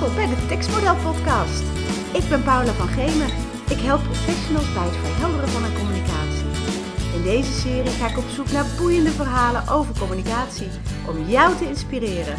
[0.00, 1.62] Welkom bij de Textmodel Podcast.
[2.12, 3.26] Ik ben Paula van Gemen.
[3.74, 6.50] Ik help professionals bij het verhelderen van hun communicatie.
[7.16, 10.70] In deze serie ga ik op zoek naar boeiende verhalen over communicatie
[11.08, 12.38] om jou te inspireren.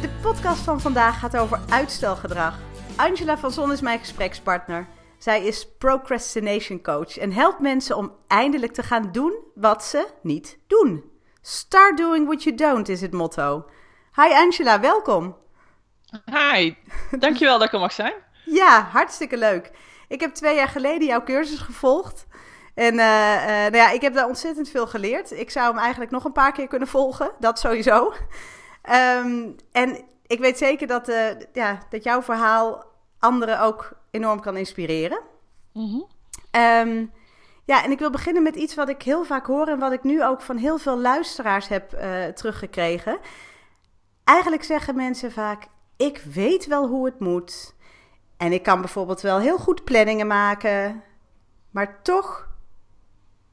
[0.00, 2.58] De podcast van vandaag gaat over uitstelgedrag.
[2.96, 4.88] Angela van Zon is mijn gesprekspartner.
[5.18, 10.58] Zij is procrastination coach en helpt mensen om eindelijk te gaan doen wat ze niet
[10.66, 11.04] doen.
[11.40, 13.64] Start doing what you don't is het motto.
[14.14, 15.42] Hi Angela, welkom.
[16.24, 16.74] Hi,
[17.18, 18.14] dankjewel dat ik er mag zijn.
[18.44, 19.70] Ja, hartstikke leuk.
[20.08, 22.26] Ik heb twee jaar geleden jouw cursus gevolgd.
[22.74, 25.30] En uh, uh, nou ja, ik heb daar ontzettend veel geleerd.
[25.30, 28.12] Ik zou hem eigenlijk nog een paar keer kunnen volgen, dat sowieso.
[28.90, 32.84] Um, en ik weet zeker dat, uh, ja, dat jouw verhaal
[33.18, 35.20] anderen ook enorm kan inspireren.
[35.72, 36.06] Mm -hmm.
[36.62, 37.12] um,
[37.64, 40.02] ja, en ik wil beginnen met iets wat ik heel vaak hoor en wat ik
[40.02, 41.90] nu ook van heel veel luisteraars heb
[42.34, 43.18] teruggekregen.
[44.24, 47.74] Eigenlijk zeggen mensen vaak: Ik weet wel hoe het moet.
[48.36, 51.02] En ik kan bijvoorbeeld wel heel goed planningen maken.
[51.70, 52.48] Maar toch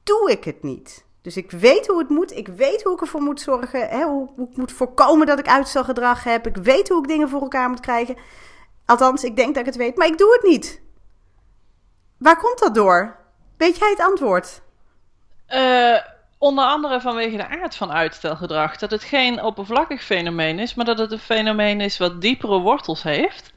[0.04, 1.06] doe ik het niet.
[1.22, 2.32] Dus ik weet hoe het moet.
[2.32, 3.90] Ik weet hoe ik ervoor moet zorgen.
[3.90, 6.48] Hè, hoe, ik moet voorkomen dat ik uitstelgedrag heb.
[6.48, 8.18] Ik weet hoe ik dingen voor elkaar moet krijgen.
[8.86, 10.82] Althans, ik denk dat ik het weet, maar ik doe het niet.
[12.18, 13.16] Waar komt dat door?
[13.58, 14.62] Weet jij het antwoord?
[15.50, 15.98] Uh,
[16.42, 18.78] onder andere vanwege de aard van uitstelgedrag.
[18.78, 23.04] Dat het geen oppervlakkig fenomeen is, maar dat het een fenomeen is wat diepere wortels
[23.04, 23.54] heeft.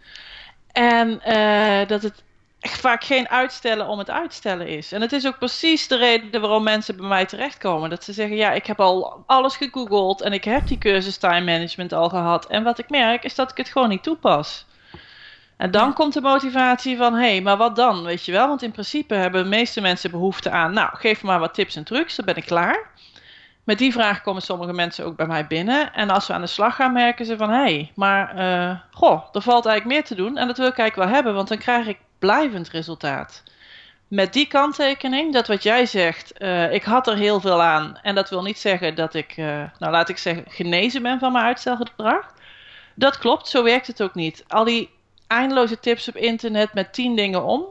[0.72, 2.22] En uh, dat het
[2.60, 4.92] echt vaak geen uitstellen om het uitstellen is.
[4.92, 7.90] En het is ook precies de reden waarom mensen bij mij terechtkomen.
[7.90, 11.52] Dat ze zeggen, ja, ik heb al alles gegoogeld en ik heb die cursus time
[11.52, 12.46] management al gehad.
[12.46, 14.66] En wat ik merk is dat ik het gewoon niet toepas.
[15.56, 15.92] En dan ja.
[15.92, 18.48] komt de motivatie van, hé, hey, maar wat dan, weet je wel?
[18.48, 21.76] Want in principe hebben de meeste mensen behoefte aan, nou, geef me maar wat tips
[21.76, 22.92] en trucs, dan ben ik klaar.
[23.64, 25.92] Met die vraag komen sommige mensen ook bij mij binnen.
[25.92, 29.24] En als we aan de slag gaan, merken ze van, hé, hey, maar, uh, goh,
[29.32, 30.36] er valt eigenlijk meer te doen.
[30.36, 33.42] En dat wil ik eigenlijk wel hebben, want dan krijg ik blijvend resultaat.
[34.08, 37.98] Met die kanttekening, dat wat jij zegt, uh, ik had er heel veel aan.
[38.02, 39.46] En dat wil niet zeggen dat ik, uh,
[39.78, 42.34] nou laat ik zeggen, genezen ben van mijn uitstelgedrag.
[42.94, 44.44] Dat klopt, zo werkt het ook niet.
[44.48, 44.90] Al die
[45.26, 47.66] eindeloze tips op internet met tien dingen om.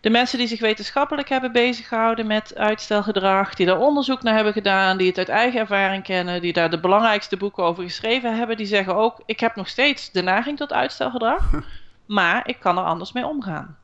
[0.00, 4.98] De mensen die zich wetenschappelijk hebben beziggehouden met uitstelgedrag, die daar onderzoek naar hebben gedaan,
[4.98, 8.66] die het uit eigen ervaring kennen, die daar de belangrijkste boeken over geschreven hebben, die
[8.66, 11.50] zeggen ook: Ik heb nog steeds de neiging tot uitstelgedrag,
[12.06, 13.78] maar ik kan er anders mee omgaan.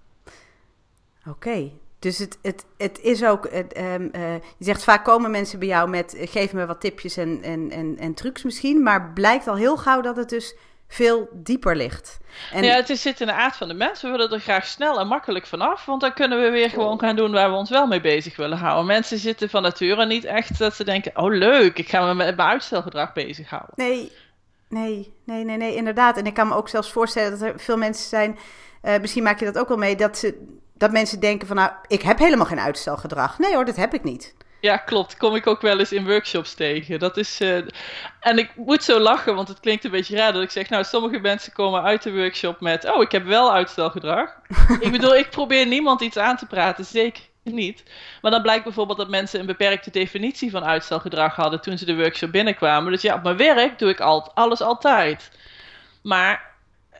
[1.20, 1.72] Oké, okay.
[1.98, 5.68] Dus het, het, het is ook, het, um, uh, je zegt vaak komen mensen bij
[5.68, 9.56] jou met geef me wat tipjes en, en, en, en trucs misschien, maar blijkt al
[9.56, 10.56] heel gauw dat het dus
[10.88, 12.18] veel dieper ligt.
[12.52, 12.64] En...
[12.64, 14.02] Ja, het is, zit in de aard van de mens.
[14.02, 17.16] We willen er graag snel en makkelijk vanaf, want dan kunnen we weer gewoon gaan
[17.16, 18.86] doen waar we ons wel mee bezig willen houden.
[18.86, 22.36] Mensen zitten van nature niet echt dat ze denken, oh leuk, ik ga me met
[22.36, 23.72] mijn uitstelgedrag bezighouden.
[23.76, 24.12] Nee,
[24.68, 26.16] nee, nee, nee, nee, inderdaad.
[26.16, 28.38] En ik kan me ook zelfs voorstellen dat er veel mensen zijn,
[28.82, 31.70] uh, misschien maak je dat ook wel mee, dat, ze, dat mensen denken van nou,
[31.86, 33.38] ik heb helemaal geen uitstelgedrag.
[33.38, 34.34] Nee hoor, dat heb ik niet.
[34.64, 35.16] Ja, klopt.
[35.16, 36.98] Kom ik ook wel eens in workshops tegen.
[36.98, 37.56] Dat is, uh,
[38.20, 40.84] en ik moet zo lachen, want het klinkt een beetje raar dat ik zeg, nou,
[40.84, 44.30] sommige mensen komen uit de workshop met, oh, ik heb wel uitstelgedrag.
[44.80, 47.82] ik bedoel, ik probeer niemand iets aan te praten, zeker niet.
[48.22, 51.96] Maar dan blijkt bijvoorbeeld dat mensen een beperkte definitie van uitstelgedrag hadden toen ze de
[51.96, 52.92] workshop binnenkwamen.
[52.92, 55.30] Dus ja, op mijn werk doe ik al, alles altijd.
[56.02, 56.53] Maar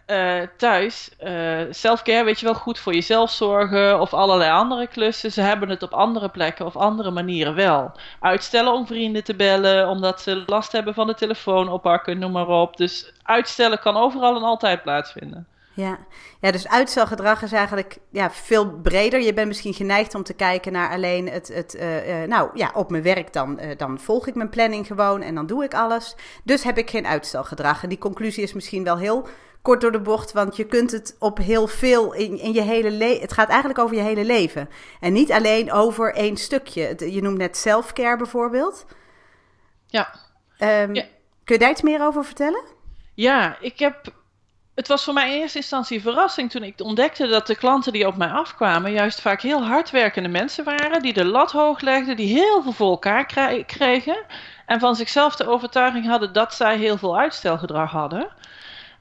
[0.06, 5.32] uh, thuis, uh, selfcare, weet je wel, goed voor jezelf zorgen of allerlei andere klussen.
[5.32, 7.92] Ze hebben het op andere plekken of andere manieren wel.
[8.20, 12.48] Uitstellen om vrienden te bellen, omdat ze last hebben van de telefoon oppakken, noem maar
[12.48, 12.76] op.
[12.76, 15.46] Dus uitstellen kan overal en altijd plaatsvinden.
[15.76, 15.98] Ja.
[16.40, 19.20] ja, dus uitstelgedrag is eigenlijk ja, veel breder.
[19.20, 22.90] Je bent misschien geneigd om te kijken naar alleen het, het uh, nou ja, op
[22.90, 26.16] mijn werk dan, dan volg ik mijn planning gewoon en dan doe ik alles.
[26.44, 27.82] Dus heb ik geen uitstelgedrag.
[27.82, 29.28] En die conclusie is misschien wel heel
[29.64, 32.90] kort door de bocht, want je kunt het op heel veel in, in je hele
[32.90, 33.20] leven.
[33.20, 34.68] Het gaat eigenlijk over je hele leven.
[35.00, 37.12] En niet alleen over één stukje.
[37.12, 38.86] Je noemt net self-care bijvoorbeeld.
[39.86, 40.14] Ja.
[40.58, 41.04] Um, ja.
[41.44, 42.62] Kun je daar iets meer over vertellen?
[43.14, 44.12] Ja, ik heb.
[44.74, 48.06] Het was voor mij in eerste instantie verrassing toen ik ontdekte dat de klanten die
[48.06, 52.34] op mij afkwamen juist vaak heel hardwerkende mensen waren, die de lat hoog legden, die
[52.34, 53.26] heel veel voor elkaar
[53.66, 54.24] kregen
[54.66, 58.32] en van zichzelf de overtuiging hadden dat zij heel veel uitstelgedrag hadden.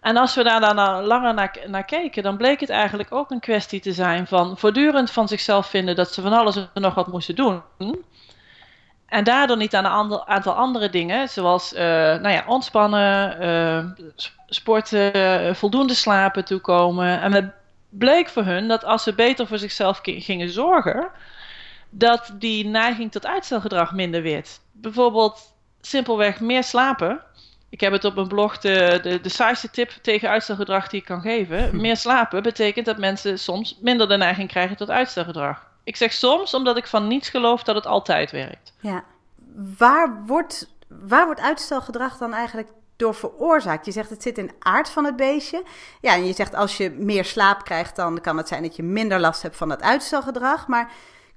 [0.03, 3.39] En als we daar dan langer naar, naar keken, dan bleek het eigenlijk ook een
[3.39, 7.07] kwestie te zijn van voortdurend van zichzelf vinden dat ze van alles en nog wat
[7.07, 7.61] moesten doen.
[9.05, 14.05] En daardoor niet aan een aantal andere dingen, zoals uh, nou ja, ontspannen, uh,
[14.47, 17.21] sporten, voldoende slapen toekomen.
[17.21, 17.51] En het
[17.89, 21.09] bleek voor hun dat als ze beter voor zichzelf gingen zorgen,
[21.89, 24.59] dat die neiging tot uitstelgedrag minder werd.
[24.71, 27.21] Bijvoorbeeld simpelweg meer slapen
[27.73, 31.05] Ik heb het op mijn blog de, de, de saaiste tip tegen uitstelgedrag die ik
[31.05, 31.69] kan geven.
[31.69, 31.81] Hm.
[31.81, 35.67] Meer slapen betekent dat mensen soms minder de neiging krijgen tot uitstelgedrag.
[35.83, 38.73] Ik zeg soms omdat ik van niets geloof dat het altijd werkt.
[38.79, 39.03] Ja.
[39.77, 43.85] Waar wordt, waar wordt uitstelgedrag dan eigenlijk door veroorzaakt?
[43.85, 45.63] Je zegt het zit in de aard van het beestje.
[46.01, 48.83] Ja, en je zegt als je meer slaap krijgt, dan kan het zijn dat je
[48.83, 50.67] minder last hebt van het uitstelgedrag.
[50.67, 50.91] Maar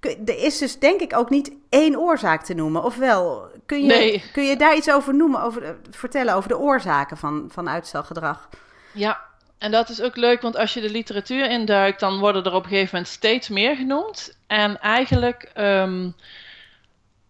[0.07, 2.85] er is dus denk ik ook niet één oorzaak te noemen.
[2.85, 7.49] Ofwel, kun je, kun je daar iets over noemen, over, vertellen over de oorzaken van,
[7.53, 8.49] van uitstelgedrag?
[8.93, 9.21] Ja,
[9.59, 12.63] en dat is ook leuk, want als je de literatuur induikt, dan worden er op
[12.63, 14.39] een gegeven moment steeds meer genoemd.
[14.47, 16.15] En eigenlijk um,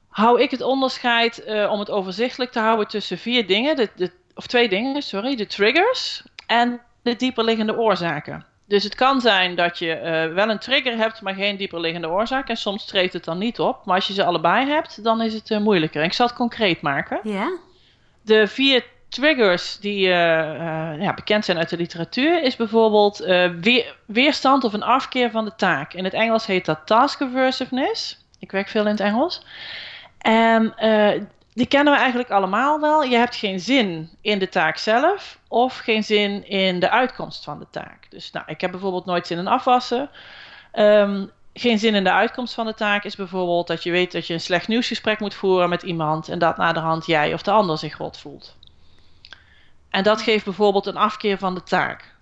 [0.08, 4.10] hou ik het onderscheid, uh, om het overzichtelijk te houden, tussen vier dingen, de, de,
[4.34, 8.46] of twee dingen, sorry, de triggers en de dieperliggende oorzaken.
[8.68, 12.48] Dus het kan zijn dat je uh, wel een trigger hebt, maar geen dieperliggende oorzaak.
[12.48, 13.84] En soms treedt het dan niet op.
[13.84, 16.02] Maar als je ze allebei hebt, dan is het uh, moeilijker.
[16.02, 17.20] ik zal het concreet maken.
[17.22, 17.52] Ja.
[18.22, 20.12] De vier triggers die uh,
[21.00, 23.18] ja, bekend zijn uit de literatuur, is bijvoorbeeld
[23.60, 25.92] weer, weerstand of een afkeer van de taak.
[25.92, 28.24] In het Engels heet dat task aversiveness.
[28.38, 29.42] Ik werk veel in het Engels.
[30.18, 30.74] En
[31.56, 33.02] die kennen we eigenlijk allemaal wel.
[33.02, 37.58] Je hebt geen zin in de taak zelf of geen zin in de uitkomst van
[37.58, 38.10] de taak.
[38.10, 40.10] Dus nou, ik heb bijvoorbeeld nooit zin in afwassen.
[40.74, 44.26] Um, geen zin in de uitkomst van de taak is bijvoorbeeld dat je weet dat
[44.26, 47.42] je een slecht nieuwsgesprek moet voeren met iemand en dat na de hand jij of
[47.42, 48.56] de ander zich rot voelt.
[49.90, 52.15] En dat geeft bijvoorbeeld een afkeer van de taak.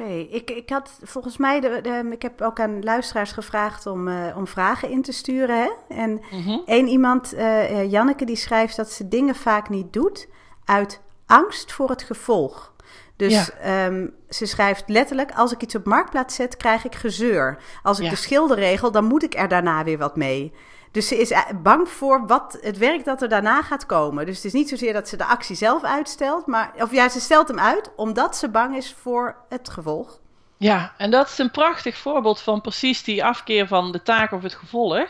[0.00, 4.36] Oké, ik, ik had volgens mij, de, ik heb ook aan luisteraars gevraagd om, uh,
[4.36, 5.56] om vragen in te sturen.
[5.56, 5.70] Hè?
[5.88, 10.28] En mm één iemand, uh, Janneke, die schrijft dat ze dingen vaak niet doet
[10.64, 12.72] uit angst voor het gevolg.
[13.16, 17.58] Dus ehm, ze schrijft letterlijk: als ik iets op marktplaats zet, krijg ik gezeur.
[17.82, 20.52] Als ik de schilder regel, dan moet ik er daarna weer wat mee.
[20.90, 21.32] Dus ze is
[21.62, 24.26] bang voor wat, het werk dat er daarna gaat komen.
[24.26, 27.20] Dus het is niet zozeer dat ze de actie zelf uitstelt, maar, of ja, ze
[27.20, 30.18] stelt hem uit omdat ze bang is voor het gevolg.
[30.56, 34.42] Ja, en dat is een prachtig voorbeeld van precies die afkeer van de taak of
[34.42, 35.06] het gevolg.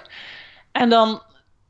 [0.72, 1.22] En dan,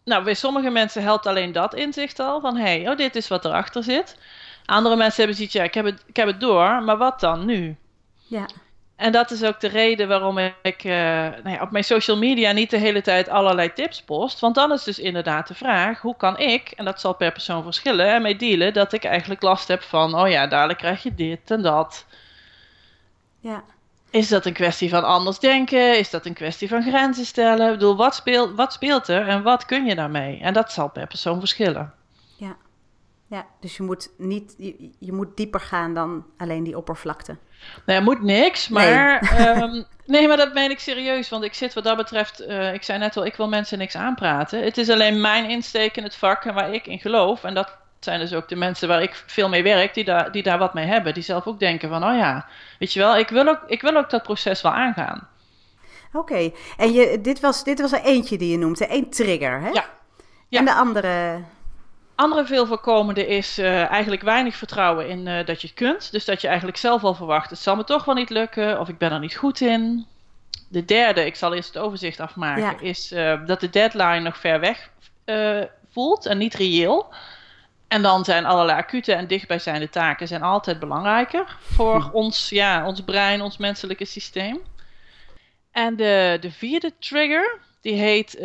[0.05, 3.29] nou, bij sommige mensen helpt alleen dat inzicht al, van hé, hey, oh, dit is
[3.29, 4.19] wat erachter zit.
[4.65, 7.45] Andere mensen hebben zoiets, ja, ik heb, het, ik heb het door, maar wat dan
[7.45, 7.77] nu?
[8.17, 8.47] Ja.
[9.01, 12.53] En dat is ook de reden waarom ik uh, nou ja, op mijn social media
[12.53, 14.41] niet de hele tijd allerlei tips post.
[14.41, 17.63] Want dan is dus inderdaad de vraag: hoe kan ik, en dat zal per persoon
[17.63, 21.51] verschillen, ermee dealen dat ik eigenlijk last heb van: oh ja, dadelijk krijg je dit
[21.51, 22.07] en dat.
[23.41, 23.63] Ja.
[24.11, 25.99] Is dat een kwestie van anders denken?
[25.99, 27.67] Is dat een kwestie van grenzen stellen?
[27.67, 30.41] Ik bedoel, wat speelt, wat speelt er en wat kun je daarmee?
[30.41, 31.93] En dat zal per persoon verschillen.
[33.31, 37.37] Ja, dus je moet, niet, je, je moet dieper gaan dan alleen die oppervlakte.
[37.87, 39.29] Nou ja, moet niks, maar...
[39.31, 39.47] Nee.
[39.47, 41.29] Ehm, nee, maar dat meen ik serieus.
[41.29, 42.41] Want ik zit wat dat betreft...
[42.41, 44.65] Uh, ik zei net al, ik wil mensen niks aanpraten.
[44.65, 47.45] Het is alleen mijn insteek in het vak en waar ik in geloof.
[47.45, 49.95] En dat zijn dus ook de mensen waar ik veel mee werk...
[49.95, 51.15] die daar, die daar wat mee hebben.
[51.15, 52.05] Die zelf ook denken van...
[52.05, 52.47] oh ja,
[52.79, 55.29] weet je wel, ik wil ook, ik wil ook dat proces wel aangaan.
[56.13, 58.87] Oké, en je, dit, was, dit was er eentje die je noemde.
[58.87, 59.69] één trigger, hè?
[59.69, 59.85] Ja.
[60.49, 60.59] ja.
[60.59, 61.41] En de andere
[62.21, 66.13] andere veel voorkomende is uh, eigenlijk weinig vertrouwen in uh, dat je het kunt.
[66.13, 68.89] Dus dat je eigenlijk zelf al verwacht, het zal me toch wel niet lukken of
[68.89, 70.07] ik ben er niet goed in.
[70.69, 72.81] De derde, ik zal eerst het overzicht afmaken, ja.
[72.81, 74.91] is uh, dat de deadline nog ver weg
[75.93, 77.15] voelt en niet reëel.
[77.89, 82.11] En dan zijn allerlei acute en dichtbijzijnde taken zijn altijd belangrijker voor hm.
[82.13, 84.61] ons, ja, ons brein, ons menselijke systeem.
[85.73, 88.39] En de, de vierde trigger, die heet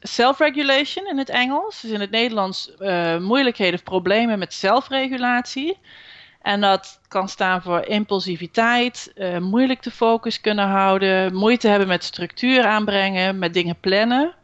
[0.00, 1.80] self-regulation in het Engels.
[1.80, 5.78] Dus in het Nederlands uh, moeilijkheden of problemen met zelfregulatie.
[6.42, 12.04] En dat kan staan voor impulsiviteit, uh, moeilijk de focus kunnen houden, moeite hebben met
[12.04, 14.34] structuur aanbrengen, met dingen plannen.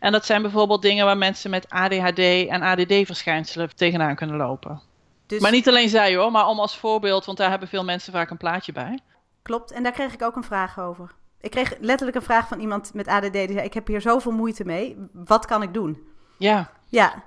[0.00, 4.82] En dat zijn bijvoorbeeld dingen waar mensen met ADHD en ADD-verschijnselen tegenaan kunnen lopen.
[5.26, 5.40] Dus...
[5.40, 8.30] Maar niet alleen zij hoor, maar om als voorbeeld, want daar hebben veel mensen vaak
[8.30, 8.98] een plaatje bij.
[9.42, 11.10] Klopt, en daar kreeg ik ook een vraag over.
[11.44, 13.32] Ik kreeg letterlijk een vraag van iemand met ADD.
[13.32, 14.96] Die zei: Ik heb hier zoveel moeite mee.
[15.12, 16.02] Wat kan ik doen?
[16.38, 16.70] Ja.
[16.88, 17.22] Ja.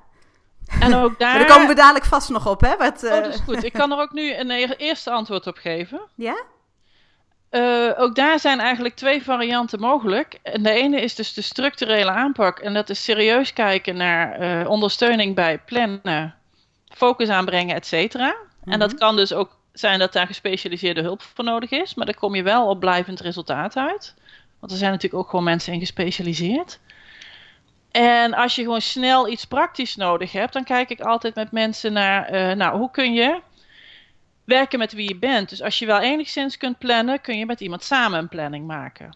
[0.79, 1.45] En ook daar.
[1.45, 2.77] komen we dadelijk vast nog op, hè?
[2.77, 3.13] Wat, uh...
[3.13, 3.63] Oh, dat is goed.
[3.63, 6.01] Ik kan er ook nu een e-, eerste antwoord op geven.
[6.15, 6.43] Ja?
[7.51, 10.39] Uh, ook daar zijn eigenlijk twee varianten mogelijk.
[10.43, 12.59] En de ene is dus de structurele aanpak.
[12.59, 16.35] En dat is serieus kijken naar uh, ondersteuning bij plannen,
[16.87, 18.27] focus aanbrengen, et cetera.
[18.27, 18.33] Mm
[18.63, 18.73] -hmm.
[18.73, 18.99] En dat mhm.
[18.99, 21.95] kan dus ook zijn dat daar gespecialiseerde hulp voor nodig is.
[21.95, 24.15] Maar daar kom je wel op blijvend resultaat uit.
[24.59, 26.79] Want er zijn natuurlijk ook gewoon mensen in gespecialiseerd.
[27.91, 31.93] En als je gewoon snel iets praktisch nodig hebt, dan kijk ik altijd met mensen
[31.93, 33.41] naar, uh, nou, hoe kun je
[34.43, 35.49] werken met wie je bent.
[35.49, 39.15] Dus als je wel enigszins kunt plannen, kun je met iemand samen een planning maken.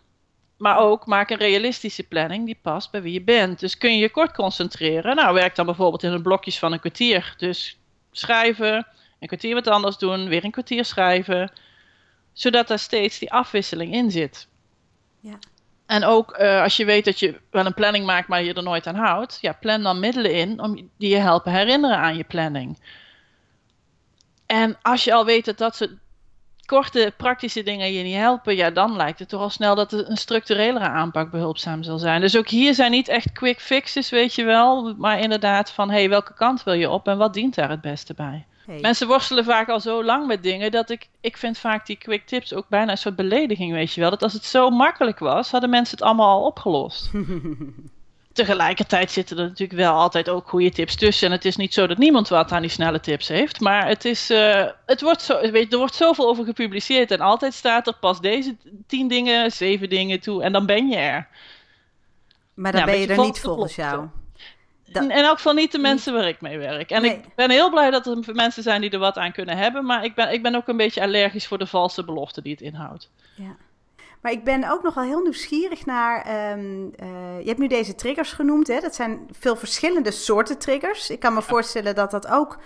[0.58, 3.60] Maar ook maak een realistische planning die past bij wie je bent.
[3.60, 5.16] Dus kun je je kort concentreren.
[5.16, 7.34] Nou, werk dan bijvoorbeeld in een blokjes van een kwartier.
[7.38, 7.78] Dus
[8.12, 8.88] schrijven,
[9.22, 11.52] een kwartier wat anders doen, weer een kwartier schrijven.
[12.34, 14.48] Zodat daar steeds die afwisseling in zit.
[15.20, 15.40] Ja.
[15.86, 18.64] En ook uh, als je weet dat je wel een planning maakt, maar je er
[18.64, 19.38] nooit aan houdt.
[19.42, 22.78] Ja, plan dan middelen in om die je helpen herinneren aan je planning.
[24.46, 25.92] En als je al weet dat dat soort
[26.66, 30.18] korte praktische dingen je niet helpen, ja, dan lijkt het toch al snel dat een
[30.18, 32.22] structurelere aanpak behulpzaam zal zijn.
[32.22, 35.96] Dus ook hier zijn niet echt quick fixes, weet je wel, maar inderdaad van, hé,
[35.96, 38.46] hey, welke kant wil je op en wat dient daar het beste bij?
[38.66, 42.26] Mensen worstelen vaak al zo lang met dingen dat ik, ik vind vaak die quick
[42.26, 44.10] tips ook bijna een soort belediging, weet je wel.
[44.10, 47.12] Dat als het zo makkelijk was, hadden mensen het allemaal al opgelost.
[48.34, 51.28] Tegelijkertijd zitten er natuurlijk wel altijd ook goede tips tussen.
[51.28, 53.60] En het is niet zo dat niemand wat aan die snelle tips heeft.
[53.60, 57.12] Maar het is, uh, het wordt zo, weet, er wordt zoveel over gepubliceerd.
[57.12, 58.56] En altijd staat er pas deze
[58.88, 60.44] tien dingen, zeven dingen toe.
[60.44, 61.28] En dan ben je er.
[62.54, 64.08] Maar dan ben je er niet volgens jou.
[64.92, 65.04] Dat...
[65.04, 66.90] In elk geval niet de mensen waar ik mee werk.
[66.90, 69.86] En ik ben heel blij dat er mensen zijn die er wat aan kunnen hebben.
[69.86, 72.62] Maar ik ben, ik ben ook een beetje allergisch voor de valse belofte die het
[72.62, 73.10] inhoudt.
[73.36, 73.56] Ja.
[74.22, 76.18] Maar ik ben ook nogal heel nieuwsgierig naar.
[76.52, 78.68] Um, uh, je hebt nu deze triggers genoemd.
[78.68, 78.80] Hè?
[78.80, 81.10] Dat zijn veel verschillende soorten triggers.
[81.10, 82.58] Ik kan me voorstellen dat dat ook.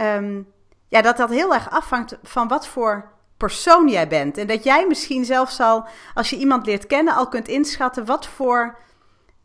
[0.00, 0.52] Um,
[0.88, 4.38] ja, dat dat heel erg afhangt van wat voor persoon jij bent.
[4.38, 8.26] En dat jij misschien zelfs al, als je iemand leert kennen, al kunt inschatten wat
[8.26, 8.78] voor,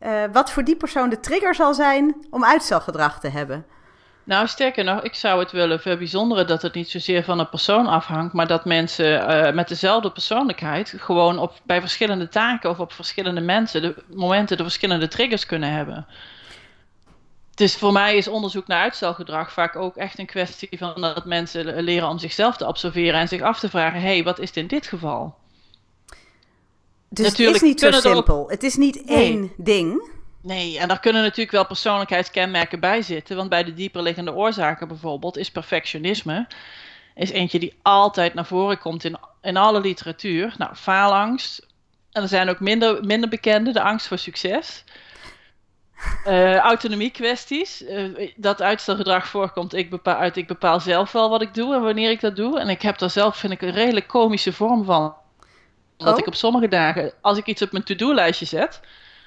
[0.00, 3.66] uh, wat voor die persoon de trigger zal zijn om uitstelgedrag te hebben.
[4.24, 7.86] Nou, sterker nog, ik zou het willen verbijzonderen dat het niet zozeer van een persoon
[7.86, 12.92] afhangt, maar dat mensen uh, met dezelfde persoonlijkheid gewoon op, bij verschillende taken of op
[12.92, 16.06] verschillende mensen de momenten de verschillende triggers kunnen hebben.
[17.54, 21.82] Dus voor mij is onderzoek naar uitstelgedrag vaak ook echt een kwestie van dat mensen
[21.82, 24.56] leren om zichzelf te observeren en zich af te vragen: hé, hey, wat is het
[24.56, 25.34] in dit geval?
[27.08, 28.48] Dus Natuurlijk het is niet zo simpel.
[28.48, 30.10] Het is niet één ding.
[30.42, 33.36] Nee, en daar kunnen natuurlijk wel persoonlijkheidskenmerken bij zitten.
[33.36, 36.46] Want bij de dieperliggende oorzaken bijvoorbeeld is perfectionisme
[37.18, 40.54] is eentje die altijd naar voren komt in, in alle literatuur.
[40.58, 41.66] Nou, faalangst.
[42.12, 44.84] En er zijn ook minder, minder bekende, de angst voor succes.
[46.26, 47.82] Uh, autonomie kwesties.
[47.82, 51.82] Uh, dat uitstelgedrag voorkomt, ik bepaal, uit ik bepaal zelf wel wat ik doe en
[51.82, 52.60] wanneer ik dat doe.
[52.60, 55.14] En ik heb daar zelf, vind ik, een redelijk komische vorm van.
[55.98, 56.18] Dat oh.
[56.18, 58.80] ik op sommige dagen, als ik iets op mijn to-do-lijstje zet,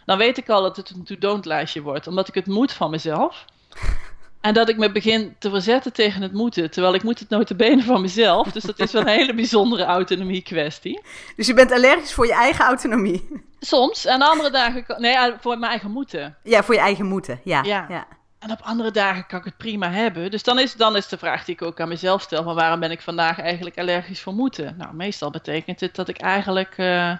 [0.06, 2.08] dan weet ik al dat het een to-don't lijstje wordt.
[2.08, 3.46] Omdat ik het moet van mezelf.
[4.42, 6.72] En dat ik me begin te verzetten tegen het moeten.
[6.72, 8.51] Terwijl ik moet het notabene van mezelf.
[8.51, 11.01] Dus dat is wel een hele bijzondere autonomie kwestie.
[11.36, 13.44] Dus je bent allergisch voor je eigen autonomie?
[13.60, 14.06] Soms.
[14.06, 14.86] En andere dagen...
[14.98, 16.38] Nee, voor mijn eigen moeten.
[16.44, 17.42] Ja, voor je eigen moeten.
[17.44, 17.63] Ja.
[17.63, 17.86] ja.
[17.90, 18.08] ja.
[18.41, 20.31] En op andere dagen kan ik het prima hebben.
[20.31, 22.79] Dus dan is, dan is de vraag die ik ook aan mezelf stel: van waarom
[22.79, 24.75] ben ik vandaag eigenlijk allergisch voor moeten?
[24.77, 27.17] Nou, meestal betekent het dat ik eigenlijk uh,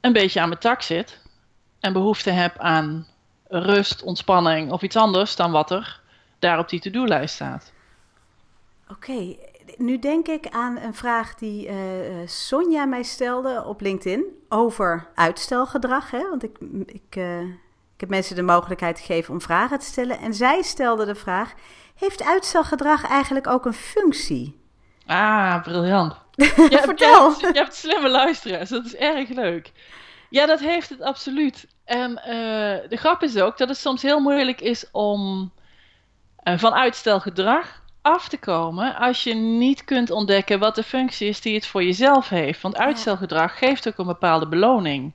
[0.00, 1.20] een beetje aan mijn tak zit
[1.80, 3.06] en behoefte heb aan
[3.48, 6.00] rust, ontspanning of iets anders dan wat er
[6.38, 7.72] daar op die to-do-lijst staat.
[8.88, 9.36] Oké,
[9.76, 11.74] nu denk ik aan een vraag die uh,
[12.26, 16.10] Sonja mij stelde op LinkedIn over uitstelgedrag.
[16.10, 16.28] Hè?
[16.28, 17.16] Want ik, ik, ik
[18.02, 20.18] heb mensen de mogelijkheid gegeven om vragen te stellen.
[20.18, 21.52] En zij stelde de vraag:
[21.94, 24.60] Heeft uitstelgedrag eigenlijk ook een functie?
[25.06, 26.14] Ah, briljant.
[26.36, 27.28] Je Vertel.
[27.28, 29.72] Hebt, je hebt slimme luisteraars, dat is erg leuk.
[30.30, 31.66] Ja, dat heeft het absoluut.
[31.84, 35.52] En uh, de grap is ook dat het soms heel moeilijk is om
[36.44, 41.40] uh, van uitstelgedrag af te komen als je niet kunt ontdekken wat de functie is
[41.40, 42.60] die het voor jezelf heeft.
[42.60, 45.14] Want uitstelgedrag geeft ook een bepaalde beloning.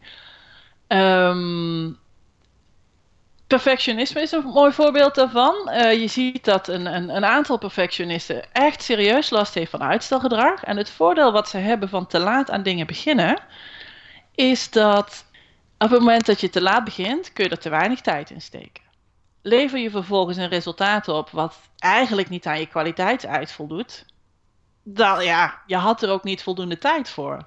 [0.87, 1.97] Um,
[3.47, 5.69] perfectionisme is een mooi voorbeeld daarvan.
[5.69, 10.63] Uh, je ziet dat een, een, een, aantal perfectionisten echt serieus last heeft van uitstelgedrag.
[10.63, 13.39] En het voordeel wat ze hebben van te laat aan dingen beginnen,
[14.35, 15.25] is dat
[15.77, 18.41] op het moment dat je te laat begint, kun je er te weinig tijd in
[18.41, 18.83] steken.
[19.41, 24.05] Lever je vervolgens een resultaat op wat eigenlijk niet aan je kwaliteitseis voldoet,
[24.83, 27.45] dan ja, je had er ook niet voldoende tijd voor.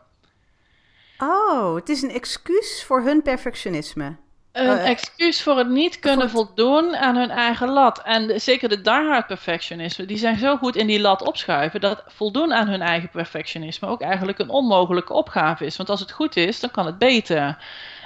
[1.19, 4.17] Oh, het is een excuus voor hun perfectionisme.
[4.53, 8.03] Een uh, excuus voor het niet kunnen voldoen aan hun eigen lat.
[8.03, 12.53] En zeker de diehard perfectionisme, die zijn zo goed in die lat opschuiven dat voldoen
[12.53, 15.77] aan hun eigen perfectionisme ook eigenlijk een onmogelijke opgave is.
[15.77, 17.59] Want als het goed is, dan kan het beter.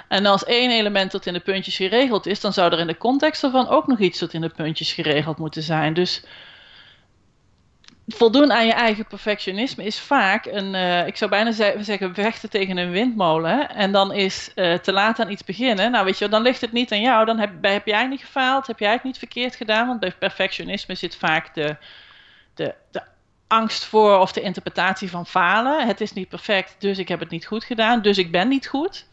[0.07, 2.97] En als één element tot in de puntjes geregeld is, dan zou er in de
[2.97, 5.93] context ervan ook nog iets tot in de puntjes geregeld moeten zijn.
[5.93, 6.23] Dus
[8.07, 12.77] voldoen aan je eigen perfectionisme is vaak een, uh, ik zou bijna zeggen, vechten tegen
[12.77, 13.69] een windmolen.
[13.69, 15.91] En dan is uh, te laat aan iets beginnen.
[15.91, 17.25] Nou, weet je, dan ligt het niet aan jou.
[17.25, 19.87] Dan heb, heb jij niet gefaald, heb jij het niet verkeerd gedaan.
[19.87, 21.77] Want bij perfectionisme zit vaak de,
[22.53, 23.01] de, de
[23.47, 25.87] angst voor of de interpretatie van falen.
[25.87, 28.67] Het is niet perfect, dus ik heb het niet goed gedaan, dus ik ben niet
[28.67, 29.07] goed.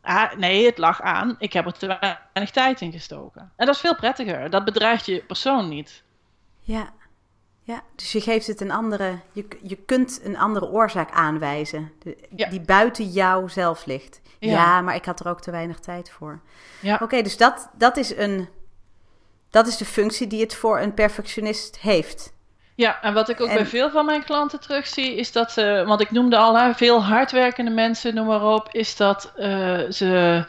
[0.00, 1.36] Ah, nee, het lag aan.
[1.38, 3.52] Ik heb er te weinig tijd in gestoken.
[3.56, 4.50] En dat is veel prettiger.
[4.50, 6.02] Dat bedreigt je persoon niet.
[6.60, 6.92] Ja,
[7.64, 7.82] ja.
[7.96, 9.18] dus je geeft het een andere.
[9.32, 11.92] Je, je kunt een andere oorzaak aanwijzen.
[12.28, 14.20] Die buiten jou zelf ligt.
[14.38, 14.80] Ja.
[14.80, 16.40] maar ik had er ook te weinig tijd voor.
[16.80, 16.98] Ja.
[17.02, 18.48] Oké, dus dat, dat, is een,
[19.50, 22.32] dat is de functie die het voor een perfectionist heeft.
[22.74, 26.00] Ja, en wat ik ook bij veel van mijn klanten terugzie, is dat ze, want
[26.00, 30.44] ik noemde al veel hardwerkende mensen, noem maar op, is dat uh, ze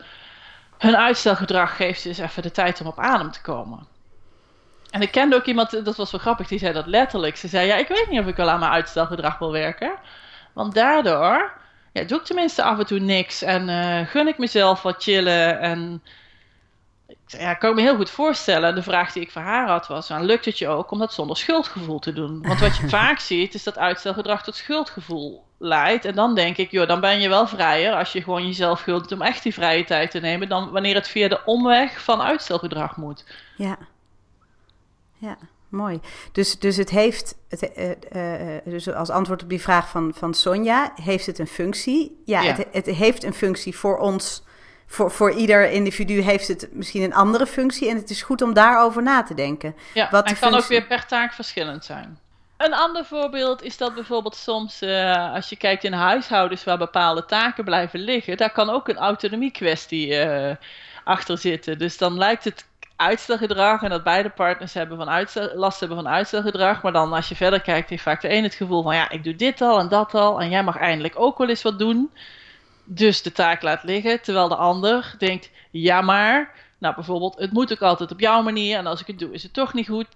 [0.78, 3.88] hun uitstelgedrag geeft dus even de tijd om op adem te komen.
[4.96, 7.38] En ik kende ook iemand, dat was wel grappig, die zei dat letterlijk.
[7.38, 9.94] Ze zei, ja, ik weet niet of ik wel aan mijn uitstelgedrag wil werken.
[10.54, 11.52] Want daardoor
[11.94, 15.60] ja, doe ik tenminste af en toe niks en uh, gun ik mezelf wat chillen
[15.60, 16.04] en
[17.26, 18.76] ja, kan ik me heel goed voorstellen.
[18.76, 21.14] De vraag die ik voor haar had was: nou, lukt het je ook om dat
[21.14, 22.42] zonder schuldgevoel te doen?
[22.42, 26.06] Want wat je vaak ziet, is dat uitstelgedrag tot schuldgevoel leidt.
[26.06, 29.12] En dan denk ik, joh, dan ben je wel vrijer als je gewoon jezelf gunt
[29.12, 32.98] om echt die vrije tijd te nemen, dan wanneer het via de omweg van uitstelgedrag
[32.98, 33.26] moet.
[33.58, 33.78] Ja,
[35.26, 35.38] ja.
[35.70, 36.00] Mooi.
[36.32, 37.72] Dus, dus het heeft, het,
[38.16, 38.22] uh,
[38.66, 42.22] dus als antwoord op die vraag van, van Sonja, heeft het een functie?
[42.26, 42.54] Ja, ja.
[42.54, 44.44] Het, het heeft een functie voor ons
[44.88, 47.90] voor, voor ieder individu heeft het misschien een andere functie.
[47.90, 49.76] En het is goed om daarover na te denken.
[49.94, 52.20] Ja, Wat en kan ook weer per taak verschillend zijn.
[52.58, 57.26] Een ander voorbeeld is dat bijvoorbeeld soms, uh, als je kijkt in huishoudens waar bepaalde
[57.26, 60.52] taken blijven liggen, daar kan ook een autonomie kwestie uh,
[61.04, 61.78] achter zitten.
[61.78, 66.84] Dus dan lijkt het uitstelgedrag en dat beide partners hebben van last hebben van uitstelgedrag.
[66.84, 69.24] Maar dan als je verder kijkt, heeft vaak de een het gevoel van ja, ik
[69.24, 72.12] doe dit al en dat al en jij mag eindelijk ook wel eens wat doen
[72.86, 77.72] dus de taak laat liggen, terwijl de ander denkt, ja maar, nou bijvoorbeeld, het moet
[77.72, 80.08] ook altijd op jouw manier en als ik het doe is het toch niet goed.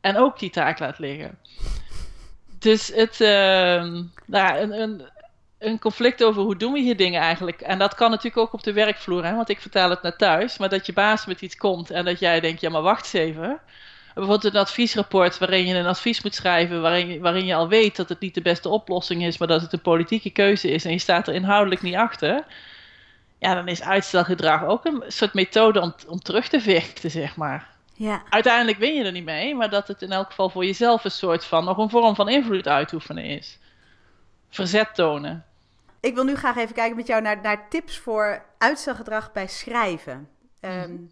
[0.00, 1.38] En ook die taak laat liggen.
[2.58, 3.28] Dus het, uh,
[4.26, 5.02] nou, een, een,
[5.58, 7.60] een conflict over hoe doen we hier dingen eigenlijk.
[7.60, 10.58] En dat kan natuurlijk ook op de werkvloer, hè, want ik vertaal het naar thuis.
[10.58, 13.12] Maar dat je baas met iets komt en dat jij denkt, ja maar wacht eens
[13.12, 13.60] even
[14.20, 17.96] bijvoorbeeld een adviesrapport waarin je een advies moet schrijven, waarin je, waarin je al weet
[17.96, 20.90] dat het niet de beste oplossing is, maar dat het een politieke keuze is en
[20.90, 22.44] je staat er inhoudelijk niet achter.
[23.38, 27.68] Ja, dan is uitstelgedrag ook een soort methode om, om terug te vechten, zeg maar.
[27.94, 28.22] Ja.
[28.28, 31.10] Uiteindelijk win je er niet mee, maar dat het in elk geval voor jezelf een
[31.10, 33.58] soort van nog een vorm van invloed uitoefenen is.
[34.50, 35.44] Verzet tonen.
[36.06, 40.28] Ik wil nu graag even kijken met jou naar, naar tips voor uitstelgedrag bij schrijven.
[40.60, 41.02] Ehm, mhm.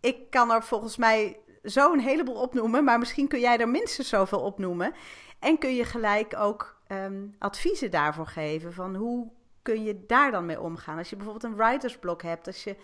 [0.00, 4.08] ik kan er volgens mij zo een heleboel opnoemen, maar misschien kun jij er minstens
[4.08, 4.94] zoveel opnoemen.
[5.38, 9.30] En kun je gelijk ook um, adviezen daarvoor geven van hoe
[9.62, 10.98] kun je daar dan mee omgaan.
[10.98, 12.76] Als je bijvoorbeeld een writersblok hebt, als je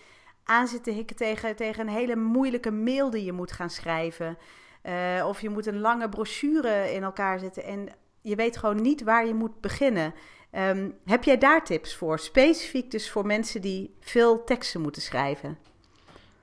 [0.45, 4.39] aan zit te hikken tegen, tegen een hele moeilijke mail die je moet gaan schrijven.
[4.83, 7.89] Uh, of je moet een lange brochure in elkaar zetten en
[8.21, 10.15] je weet gewoon niet waar je moet beginnen.
[10.53, 12.19] Um, heb jij daar tips voor?
[12.19, 15.59] Specifiek dus voor mensen die veel teksten moeten schrijven.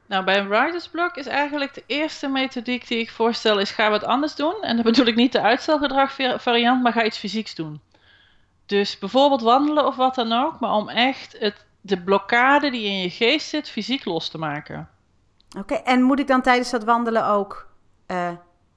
[0.06, 4.04] Nou, bij een writersblok is eigenlijk de eerste methodiek die ik voorstel is ga wat
[4.04, 4.56] anders doen.
[4.62, 7.82] En dan bedoel ik niet de uitstelgedrag variant, maar ga iets fysieks doen.
[8.66, 13.02] Dus bijvoorbeeld wandelen of wat dan ook, maar om echt het, de blokkade die in
[13.02, 14.90] je geest zit fysiek los te maken.
[15.58, 17.68] Oké, en moet ik dan tijdens dat wandelen ook
[18.08, 18.32] uh,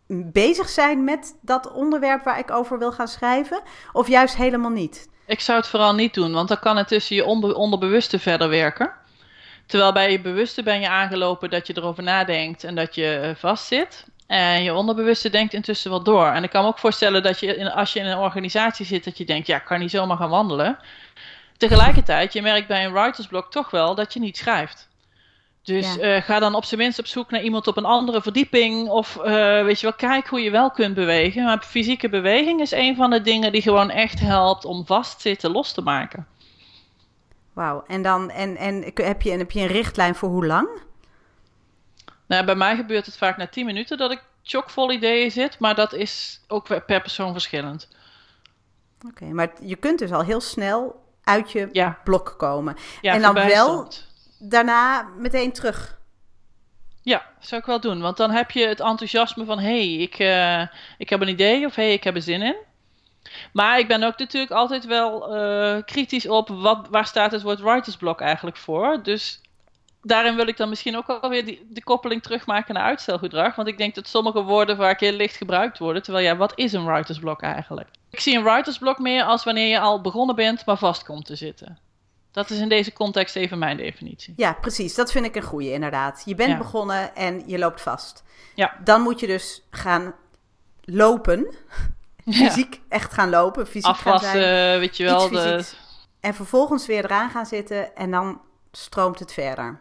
[0.06, 3.62] bezig zijn met dat onderwerp waar ik over wil gaan schrijven?
[3.92, 5.08] Of juist helemaal niet?
[5.28, 8.92] Ik zou het vooral niet doen, want dan kan het tussen je onderbewuste verder werken.
[9.66, 13.30] Terwijl bij je bewuste ben je aangelopen dat je erover nadenkt en dat je eh,
[13.34, 14.06] vastzit.
[14.26, 16.26] En je onderbewuste denkt intussen wel door.
[16.26, 19.04] En ik kan me ook voorstellen dat je, in, als je in een organisatie zit,
[19.04, 20.78] dat je denkt, ja, ik kan niet zomaar gaan wandelen.
[21.56, 24.87] Tegelijkertijd, je merkt bij een writersblok toch wel dat je niet schrijft.
[25.68, 28.88] Dus eh, ga dan op zijn minst op zoek naar iemand op een andere verdieping.
[28.88, 29.24] Of uh,
[29.62, 31.44] weet je wel, kijk hoe je wel kunt bewegen.
[31.44, 35.72] Maar fysieke beweging is een van de dingen die gewoon echt helpt om vastzitten los
[35.72, 36.26] te maken.
[37.52, 37.84] Wauw.
[37.86, 40.68] En, dan, en, en heb, je, heb je een richtlijn voor hoe lang?
[42.26, 45.58] Nou, bij mij gebeurt het vaak na 10 minuten dat ik chockvol ideeën zit.
[45.58, 47.88] Maar dat is ook per persoon verschillend.
[49.06, 52.76] Oké, maar je kunt dus al heel snel uit je blok komen.
[53.00, 53.88] Ja, en dan wel
[54.38, 55.98] daarna meteen terug.
[57.02, 58.00] Ja, zou ik wel doen.
[58.00, 59.58] Want dan heb je het enthousiasme van...
[59.58, 60.60] hey, ik, uh,
[60.98, 62.56] ik heb een idee of hey, ik heb er zin in.
[63.52, 67.60] Maar ik ben ook natuurlijk altijd wel uh, kritisch op wat, waar staat het woord
[67.60, 69.02] writersblok eigenlijk voor.
[69.02, 69.40] Dus
[70.02, 73.54] daarin wil ik dan misschien ook alweer die, de koppeling terugmaken naar uitstelgedrag.
[73.54, 76.02] Want ik denk dat sommige woorden vaak heel licht gebruikt worden.
[76.02, 77.88] Terwijl ja, wat is een writersblok eigenlijk?
[78.10, 81.36] Ik zie een writersblok meer als wanneer je al begonnen bent, maar vast komt te
[81.36, 81.78] zitten.
[82.38, 84.34] Dat is in deze context even mijn definitie.
[84.36, 84.94] Ja, precies.
[84.94, 86.22] Dat vind ik een goede, inderdaad.
[86.24, 88.24] Je bent begonnen en je loopt vast.
[88.54, 88.76] Ja.
[88.84, 90.14] Dan moet je dus gaan
[90.80, 91.54] lopen
[92.30, 95.28] fysiek echt gaan lopen, fysiek Afwassen, gaan zijn, weet je wel.
[95.28, 95.64] De...
[96.20, 98.40] En vervolgens weer eraan gaan zitten en dan
[98.72, 99.80] stroomt het verder.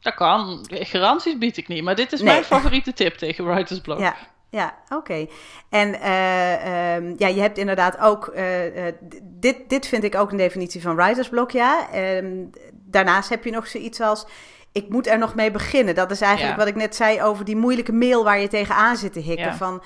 [0.00, 0.66] Dat kan.
[0.68, 1.82] Garanties bied ik niet.
[1.82, 3.98] Maar dit is mijn favoriete tip tegen Writers Block.
[3.98, 4.16] Ja,
[4.52, 5.26] ja, oké.
[5.68, 8.32] En uh, um, ja, je hebt inderdaad ook.
[8.34, 11.86] Uh, uh, dit, dit vind ik ook een definitie van writersblok, ja.
[12.16, 14.26] Um, daarnaast heb je nog zoiets als.
[14.72, 15.94] Ik moet er nog mee beginnen.
[15.94, 16.58] Dat is eigenlijk ja.
[16.58, 19.46] wat ik net zei over die moeilijke mail waar je tegenaan zit te hikken.
[19.46, 19.56] Ja.
[19.56, 19.82] Van,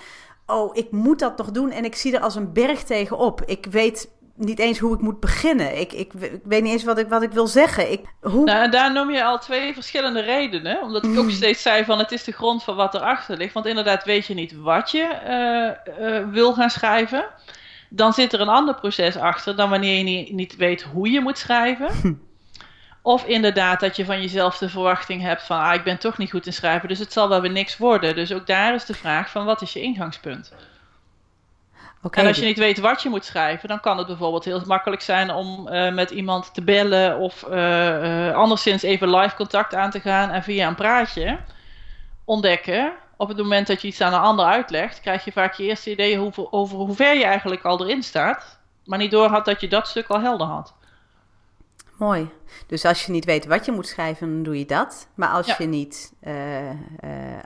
[0.46, 3.42] oh, ik moet dat nog doen en ik zie er als een berg tegenop.
[3.44, 5.80] Ik weet niet eens hoe ik moet beginnen.
[5.80, 7.92] Ik, ik, ik, weet niet eens wat ik, wat ik wil zeggen.
[7.92, 8.44] Ik, hoe...
[8.44, 10.82] nou, en daar noem je al twee verschillende redenen.
[10.82, 11.30] Omdat ik ook mm.
[11.30, 13.54] steeds zei van het is de grond van wat erachter ligt.
[13.54, 15.08] Want inderdaad weet je niet wat je
[15.98, 17.24] uh, uh, wil gaan schrijven.
[17.88, 21.20] Dan zit er een ander proces achter dan wanneer je niet, niet weet hoe je
[21.20, 21.88] moet schrijven.
[22.02, 22.12] Hm.
[23.02, 26.30] Of inderdaad dat je van jezelf de verwachting hebt van ah, ik ben toch niet
[26.30, 28.14] goed in schrijven, dus het zal wel weer niks worden.
[28.14, 30.52] Dus ook daar is de vraag van wat is je ingangspunt?
[32.02, 32.22] Okay.
[32.22, 35.02] En als je niet weet wat je moet schrijven, dan kan het bijvoorbeeld heel makkelijk
[35.02, 37.56] zijn om uh, met iemand te bellen of uh,
[38.02, 41.38] uh, anderszins even live contact aan te gaan en via een praatje
[42.24, 42.92] ontdekken.
[43.16, 45.90] Op het moment dat je iets aan een ander uitlegt, krijg je vaak je eerste
[45.90, 49.68] idee over, over hoe ver je eigenlijk al erin staat, maar niet doorhad dat je
[49.68, 50.74] dat stuk al helder had.
[51.96, 52.30] Mooi.
[52.66, 55.08] Dus als je niet weet wat je moet schrijven, dan doe je dat.
[55.14, 55.54] Maar als ja.
[55.58, 56.76] je niet, uh, uh,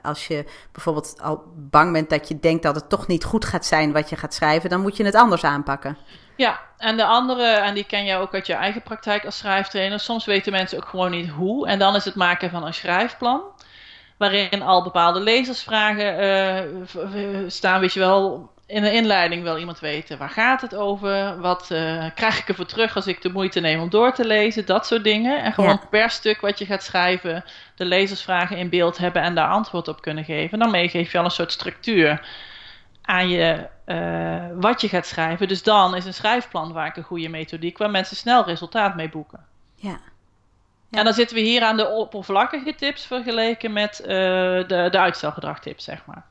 [0.01, 3.65] als je bijvoorbeeld al bang bent dat je denkt dat het toch niet goed gaat
[3.65, 5.97] zijn wat je gaat schrijven, dan moet je het anders aanpakken.
[6.35, 9.99] Ja, en de andere, en die ken je ook uit je eigen praktijk als schrijftrainer.
[9.99, 11.67] Soms weten mensen ook gewoon niet hoe.
[11.67, 13.41] En dan is het maken van een schrijfplan.
[14.17, 16.23] Waarin al bepaalde lezersvragen
[17.13, 21.39] uh, staan, weet je wel, in de inleiding wil iemand weten waar gaat het over,
[21.39, 24.65] wat uh, krijg ik ervoor terug als ik de moeite neem om door te lezen,
[24.65, 25.43] dat soort dingen.
[25.43, 25.87] En gewoon ja.
[25.89, 27.43] per stuk wat je gaat schrijven,
[27.75, 30.59] de lezersvragen in beeld hebben en daar antwoord op kunnen geven.
[30.59, 32.27] Daarmee geef je al een soort structuur
[33.01, 35.47] aan je, uh, wat je gaat schrijven.
[35.47, 39.45] Dus dan is een schrijfplan vaak een goede methodiek waar mensen snel resultaat mee boeken.
[39.75, 39.99] Ja.
[40.89, 40.97] Ja.
[40.97, 45.83] En dan zitten we hier aan de oppervlakkige tips vergeleken met uh, de, de uitstelgedragtips,
[45.83, 46.25] zeg maar.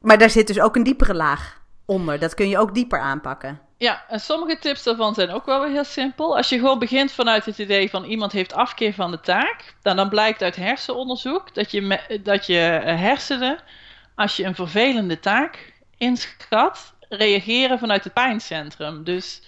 [0.00, 1.59] Maar daar zit dus ook een diepere laag
[1.90, 2.18] onder.
[2.18, 3.60] Dat kun je ook dieper aanpakken.
[3.76, 6.36] Ja, en sommige tips daarvan zijn ook wel weer heel simpel.
[6.36, 9.96] Als je gewoon begint vanuit het idee van iemand heeft afkeer van de taak, dan,
[9.96, 13.58] dan blijkt uit hersenonderzoek dat je, me, dat je hersenen,
[14.14, 19.04] als je een vervelende taak inschat, reageren vanuit het pijncentrum.
[19.04, 19.42] Dus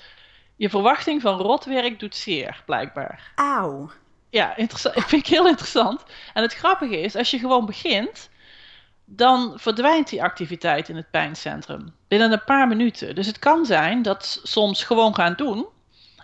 [0.57, 3.33] je verwachting van rotwerk doet zeer, blijkbaar.
[3.35, 3.91] Auw.
[4.31, 4.95] Ja, interessant.
[5.09, 6.03] vind ik heel interessant.
[6.35, 8.31] En het grappige is, als je gewoon begint,
[9.05, 13.15] dan verdwijnt die activiteit in het pijncentrum binnen een paar minuten.
[13.15, 15.67] Dus het kan zijn dat soms gewoon gaan doen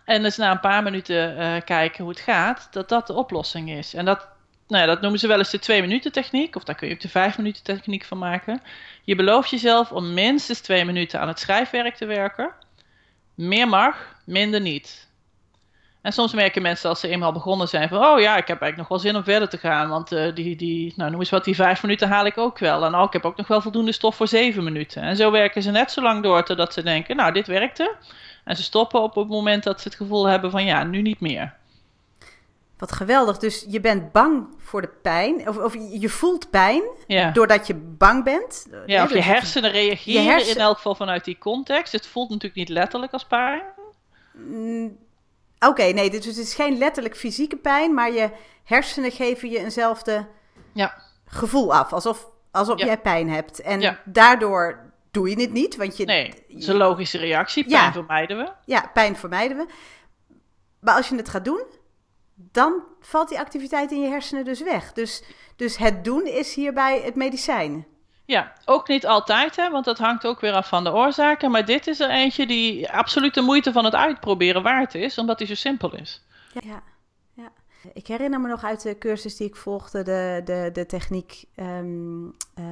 [0.08, 3.70] en dus na een paar minuten uh, kijken hoe het gaat, dat dat de oplossing
[3.70, 3.94] is.
[3.94, 4.28] En dat,
[4.66, 6.94] nou ja, dat noemen ze wel eens de twee minuten techniek, of daar kun je
[6.94, 8.62] ook de vijf minuten techniek van maken.
[9.04, 12.50] Je belooft jezelf om minstens twee minuten aan het schrijfwerk te werken.
[13.34, 15.07] Meer mag, minder niet.
[16.02, 18.76] En soms merken mensen als ze eenmaal begonnen zijn van, oh ja, ik heb eigenlijk
[18.76, 19.88] nog wel zin om verder te gaan.
[19.88, 22.84] Want uh, die, die, nou noem eens wat, die vijf minuten haal ik ook wel.
[22.84, 25.02] En oh, ik heb ook nog wel voldoende stof voor zeven minuten.
[25.02, 27.94] En zo werken ze net zo lang door totdat ze denken, nou, dit werkte.
[28.44, 31.20] En ze stoppen op het moment dat ze het gevoel hebben van, ja, nu niet
[31.20, 31.54] meer.
[32.78, 33.38] Wat geweldig.
[33.38, 35.48] Dus je bent bang voor de pijn.
[35.48, 37.30] Of, of je voelt pijn ja.
[37.30, 38.66] doordat je bang bent.
[38.86, 40.54] Ja, of je hersenen reageren je hersen...
[40.54, 41.92] in elk geval vanuit die context.
[41.92, 43.62] Het voelt natuurlijk niet letterlijk als pijn.
[44.32, 45.06] Mm
[45.58, 48.30] Oké, okay, nee, dus het is geen letterlijk fysieke pijn, maar je
[48.64, 50.26] hersenen geven je eenzelfde
[50.72, 51.02] ja.
[51.24, 51.92] gevoel af.
[51.92, 52.86] Alsof, alsof ja.
[52.86, 53.60] jij pijn hebt.
[53.60, 54.00] En ja.
[54.04, 55.76] daardoor doe je het niet.
[55.76, 57.66] Want je, nee, het is een logische reactie.
[57.66, 58.52] Pijn vermijden we.
[58.64, 59.66] Ja, pijn vermijden we.
[60.80, 61.62] Maar als je het gaat doen,
[62.34, 64.92] dan valt die activiteit in je hersenen dus weg.
[64.92, 65.22] Dus,
[65.56, 67.86] dus het doen is hierbij het medicijn.
[68.28, 71.50] Ja, ook niet altijd, hè, want dat hangt ook weer af van de oorzaken.
[71.50, 75.38] Maar dit is er eentje die absoluut de moeite van het uitproberen waard is, omdat
[75.38, 76.24] hij zo simpel is.
[76.52, 76.82] Ja,
[77.34, 77.50] ja.
[77.92, 82.24] Ik herinner me nog uit de cursus die ik volgde, de, de, de techniek um,
[82.58, 82.64] uh,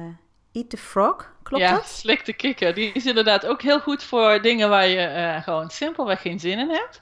[0.51, 1.33] Eat the Frog.
[1.43, 1.85] Klopt ja, dat?
[1.85, 2.73] slik de kikker.
[2.73, 6.59] Die is inderdaad ook heel goed voor dingen waar je uh, gewoon simpelweg geen zin
[6.59, 7.01] in hebt.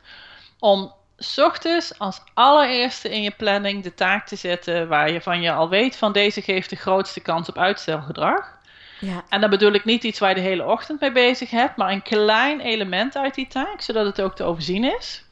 [0.60, 5.42] Om s ochtends als allereerste in je planning de taak te zetten waar je van
[5.42, 8.54] je al weet van deze geeft de grootste kans op uitstelgedrag.
[9.00, 9.24] Ja.
[9.30, 11.92] En dan bedoel ik niet iets waar je de hele ochtend mee bezig hebt, maar
[11.92, 15.24] een klein element uit die taak, zodat het ook te overzien is.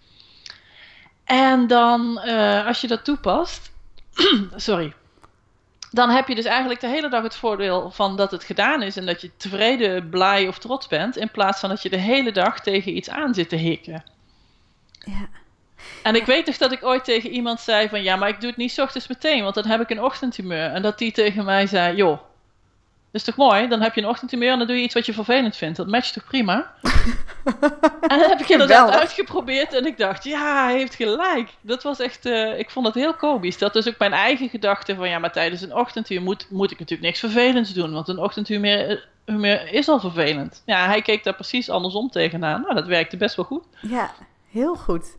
[1.23, 3.71] En dan, uh, als je dat toepast,
[4.55, 4.93] sorry,
[5.91, 8.97] dan heb je dus eigenlijk de hele dag het voordeel van dat het gedaan is
[8.97, 12.31] en dat je tevreden, blij of trots bent, in plaats van dat je de hele
[12.31, 14.03] dag tegen iets aan zit te hikken.
[14.99, 15.29] Ja.
[16.03, 18.49] En ik weet toch dat ik ooit tegen iemand zei van ja, maar ik doe
[18.49, 20.69] het niet ochtends meteen, want dan heb ik een ochtendhumeur.
[20.69, 22.19] En dat die tegen mij zei, joh,
[23.13, 23.67] is toch mooi?
[23.67, 25.77] Dan heb je een ochtendhumeur en dan doe je iets wat je vervelend vindt.
[25.77, 26.73] Dat matcht toch prima?
[28.11, 31.49] en dat heb ik inderdaad uitgeprobeerd en ik dacht, ja, hij heeft gelijk.
[31.61, 33.57] Dat was echt, eh, ik vond het heel komisch.
[33.57, 36.79] Dat is ook mijn eigen gedachte van, ja, maar tijdens een ochtendhumeur moet, moet ik
[36.79, 37.93] natuurlijk niks vervelends doen.
[37.93, 40.63] Want een ochtendhumeur eh, is al vervelend.
[40.65, 42.61] Ja, hij keek daar precies andersom tegenaan.
[42.61, 43.63] Nou, dat werkte best wel goed.
[43.81, 44.11] Ja,
[44.51, 45.15] heel goed.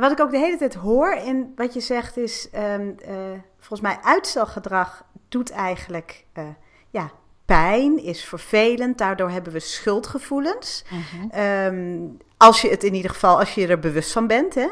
[0.00, 3.14] Wat ik ook de hele tijd hoor in wat je zegt is, ehm, eh,
[3.58, 6.44] volgens mij uitstelgedrag doet eigenlijk eh,
[6.90, 7.10] ja,
[7.44, 8.98] pijn, is vervelend.
[8.98, 10.84] Daardoor hebben we schuldgevoelens.
[11.30, 11.98] Ehm,
[12.36, 14.54] als je het in ieder geval, als je er bewust van bent.
[14.54, 14.68] Hè?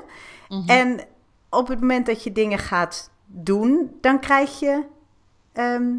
[0.48, 0.68] Mhm.
[0.68, 1.00] En
[1.50, 4.84] op het moment dat je dingen gaat doen, dan krijg je
[5.52, 5.92] ehm,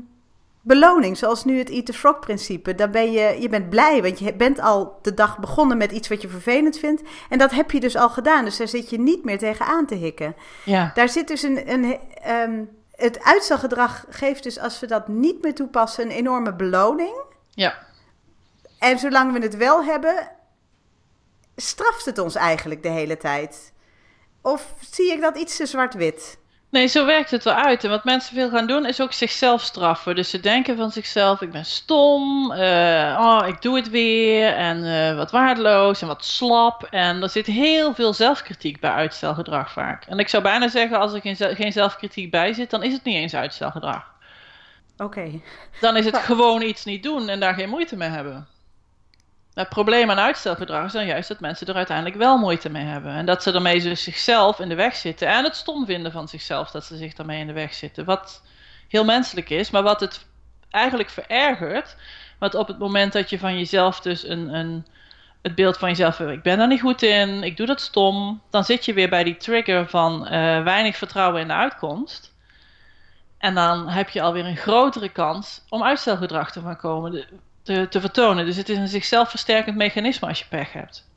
[0.69, 1.17] beloning.
[1.17, 2.75] Zoals nu het Eat the Frog principe.
[2.75, 6.07] Dan ben je, je bent blij, want je bent al de dag begonnen met iets
[6.07, 7.01] wat je vervelend vindt.
[7.29, 8.45] En dat heb je dus al gedaan.
[8.45, 10.35] Dus daar zit je niet meer tegenaan te hikken.
[10.65, 10.91] Ja.
[10.93, 11.71] Daar zit dus een.
[11.71, 17.21] een ehm, het uitstelgedrag geeft dus, als we dat niet meer toepassen, een enorme beloning.
[17.49, 17.77] Ja.
[18.79, 20.31] En zolang we het wel hebben,
[21.55, 23.73] straft het ons eigenlijk de hele tijd.
[24.41, 26.37] Of zie ik dat iets te zwart-wit?
[26.71, 27.83] Nee, zo werkt het wel uit.
[27.83, 30.15] En wat mensen veel gaan doen, is ook zichzelf straffen.
[30.15, 34.83] Dus ze denken van zichzelf, ik ben stom, eh, oh, ik doe het weer, en
[34.83, 36.83] eh, wat waardeloos en wat slap.
[36.83, 40.05] En er zit heel veel zelfkritiek bij uitstelgedrag vaak.
[40.05, 43.03] En ik zou bijna zeggen, als er geen, geen zelfkritiek bij zit, dan is het
[43.03, 44.13] niet eens uitstelgedrag.
[44.97, 45.41] Oké.
[45.79, 48.47] Dan is het gewoon iets niet doen en daar geen moeite mee hebben.
[49.59, 53.11] Het probleem aan uitstelgedrag dan juist dat mensen er uiteindelijk wel moeite mee hebben.
[53.11, 55.27] En dat ze ermee dus zichzelf in de weg zitten.
[55.27, 58.05] En het stom vinden van zichzelf dat ze zich daarmee in de weg zitten.
[58.05, 58.43] Wat
[58.87, 60.25] heel menselijk is, maar wat het
[60.69, 61.95] eigenlijk verergert.
[62.37, 64.85] Want op het moment dat je van jezelf dus een, een,
[65.41, 68.41] het beeld van jezelf, ik ben daar niet goed in, ik doe dat stom.
[68.49, 72.33] Dan zit je weer bij die trigger van eh, weinig vertrouwen in de uitkomst.
[73.37, 77.25] En dan heb je alweer een grotere kans om uitstelgedrag te gaan komen,
[77.69, 78.45] te, te vertonen.
[78.45, 81.07] Dus het is een zichzelf versterkend mechanisme als je pech hebt.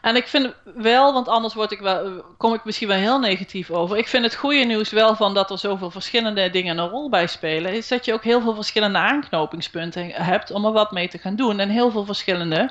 [0.00, 3.70] En ik vind wel, want anders word ik wel, kom ik misschien wel heel negatief
[3.70, 3.96] over.
[3.96, 7.26] Ik vind het goede nieuws wel van dat er zoveel verschillende dingen een rol bij
[7.26, 7.74] spelen.
[7.74, 11.36] Is dat je ook heel veel verschillende aanknopingspunten hebt om er wat mee te gaan
[11.36, 11.60] doen.
[11.60, 12.70] En heel veel verschillende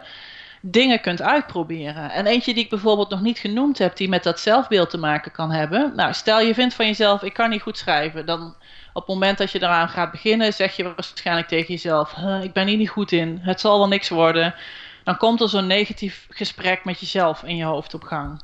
[0.62, 2.12] dingen kunt uitproberen.
[2.12, 5.32] En eentje die ik bijvoorbeeld nog niet genoemd heb, die met dat zelfbeeld te maken
[5.32, 5.92] kan hebben.
[5.96, 8.26] Nou, stel je vindt van jezelf, ik kan niet goed schrijven.
[8.26, 8.56] Dan
[8.94, 12.54] op het moment dat je eraan gaat beginnen, zeg je waarschijnlijk tegen jezelf: "Huh, Ik
[12.54, 14.56] ben hier niet goed in, het zal wel niks worden.
[15.04, 18.42] Dan komt er zo'n negatief gesprek met jezelf in je hoofd op gang.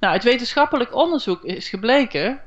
[0.00, 2.40] Nou, uit wetenschappelijk onderzoek is gebleken,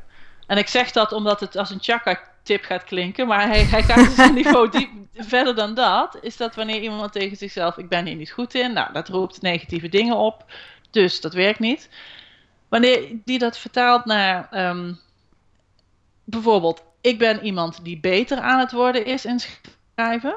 [0.48, 4.06] en ik zeg dat omdat het als een chakra-tip gaat klinken, maar hij, hij gaat
[4.06, 4.89] dus een niveau diep
[5.34, 8.74] verder dan dat, is dat wanneer iemand tegen zichzelf: Ik ben hier niet goed in,
[8.74, 10.46] nou, dat roept negatieve dingen op,
[10.89, 11.89] dus dat werkt niet.
[12.70, 14.94] Wanneer die dat vertaalt naar ehm,
[16.24, 20.36] bijvoorbeeld, ik ben iemand die beter aan het worden is in schrijven.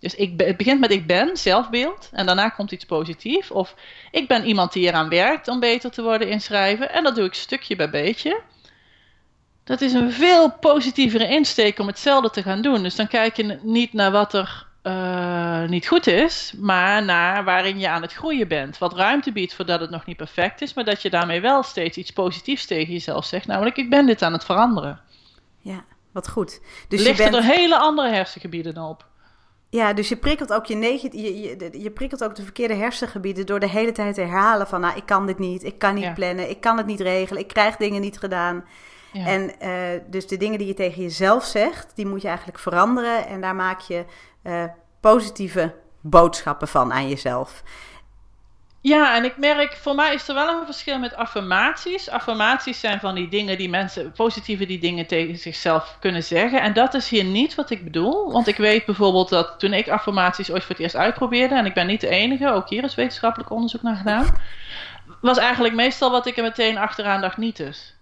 [0.00, 3.50] Dus ik het begint met ik ben, zelfbeeld, en daarna komt iets positiefs.
[3.50, 3.74] Of
[4.10, 7.24] ik ben iemand die eraan werkt om beter te worden in schrijven, en dat doe
[7.24, 8.40] ik stukje bij beetje.
[9.64, 12.82] Dat is een veel positievere insteek om hetzelfde te gaan doen.
[12.82, 17.78] Dus dan kijk je niet naar wat er eh, niet goed is, maar naar waarin
[17.78, 18.78] je aan het groeien bent.
[18.78, 21.96] Wat ruimte biedt voordat het nog niet perfect is, maar dat je daarmee wel steeds
[21.96, 23.46] iets positiefs tegen jezelf zegt.
[23.46, 25.00] Namelijk, ik ben dit aan het veranderen.
[25.70, 26.60] Ja, wat goed.
[26.88, 29.06] Dus Ligt je bent, er hele andere hersengebieden op.
[29.70, 33.46] ja, dus je prikkelt ook je, neg- je, je, je prikkelt ook de verkeerde hersengebieden
[33.46, 36.04] door de hele tijd te herhalen van, nou, ik kan dit niet, ik kan niet
[36.04, 36.12] Ja.
[36.12, 38.64] plannen, ik kan het niet regelen, ik krijg dingen niet gedaan.
[39.12, 39.26] Ja.
[39.26, 43.26] En eh, dus de dingen die je tegen jezelf zegt, die moet je eigenlijk veranderen.
[43.26, 44.04] En daar maak je
[44.42, 44.64] eh,
[45.00, 47.62] positieve boodschappen van aan jezelf.
[48.80, 52.10] Ja, en ik merk, voor mij is er wel een verschil met affirmaties.
[52.10, 56.60] Affirmaties zijn van die dingen die mensen, positieve die dingen tegen zichzelf kunnen zeggen.
[56.60, 58.32] En dat is hier niet wat ik bedoel.
[58.32, 61.74] Want ik weet bijvoorbeeld dat toen ik affirmaties ooit voor het eerst uitprobeerde, en ik
[61.74, 64.38] ben niet de enige, ook hier is wetenschappelijk onderzoek naar gedaan,
[65.20, 67.97] was eigenlijk meestal wat ik er meteen achteraan dacht niet dus.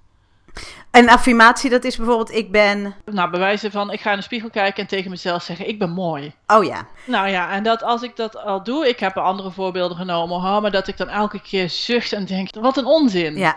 [0.90, 2.94] Een affirmatie, dat is bijvoorbeeld ik ben...
[3.04, 5.78] Nou, bij wijze van, ik ga in de spiegel kijken en tegen mezelf zeggen, ik
[5.78, 6.32] ben mooi.
[6.46, 9.50] Oh ja, Nou ja, en dat als ik dat al doe, ik heb er andere
[9.50, 13.36] voorbeelden genomen, hoor, maar dat ik dan elke keer zucht en denk, wat een onzin.
[13.36, 13.56] ja.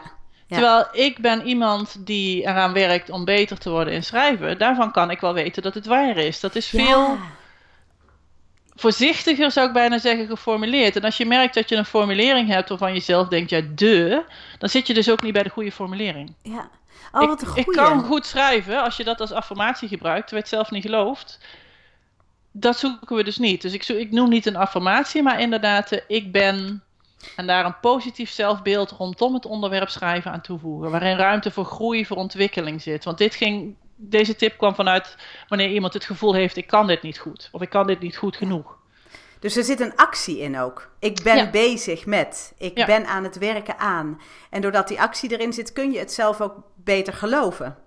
[0.50, 0.56] Ja.
[0.56, 4.58] Terwijl ik ben iemand die eraan werkt om beter te worden in schrijven.
[4.58, 6.40] Daarvan kan ik wel weten dat het waar is.
[6.40, 7.18] Dat is veel Ja.
[8.80, 10.96] Voorzichtiger, zou ik bijna zeggen, geformuleerd.
[10.96, 14.24] En als je merkt dat je een formulering hebt waarvan je zelf denkt, ja, de,
[14.58, 16.34] dan zit je dus ook niet bij de goede formulering.
[16.42, 16.70] Ja.
[17.12, 17.70] Oh, wat een ik, goeie.
[17.70, 20.92] ik kan goed schrijven als je dat als affirmatie gebruikt, terwijl je het zelf niet
[20.92, 21.40] gelooft.
[22.52, 23.62] Dat zoeken we dus niet.
[23.62, 26.84] Dus ik, zo- ik noem niet een affirmatie, maar inderdaad, eh, ik ben.
[27.36, 30.92] En daar een positief zelfbeeld rondom het onderwerp schrijven aan toevoegen.
[30.92, 33.04] Waarin ruimte voor groei, voor ontwikkeling zit.
[33.04, 35.16] Want dit ging deze tip kwam vanuit
[35.48, 37.50] wanneer iemand het gevoel heeft: ik kan dit niet goed.
[37.52, 38.78] Of ik kan dit niet goed genoeg.
[39.40, 40.90] Dus er zit een actie in ook.
[41.00, 42.54] Ik ben bezig met.
[42.58, 44.22] Ik ben aan het werken aan.
[44.50, 47.78] En doordat die actie erin zit, kun je het zelf ook beter geloven.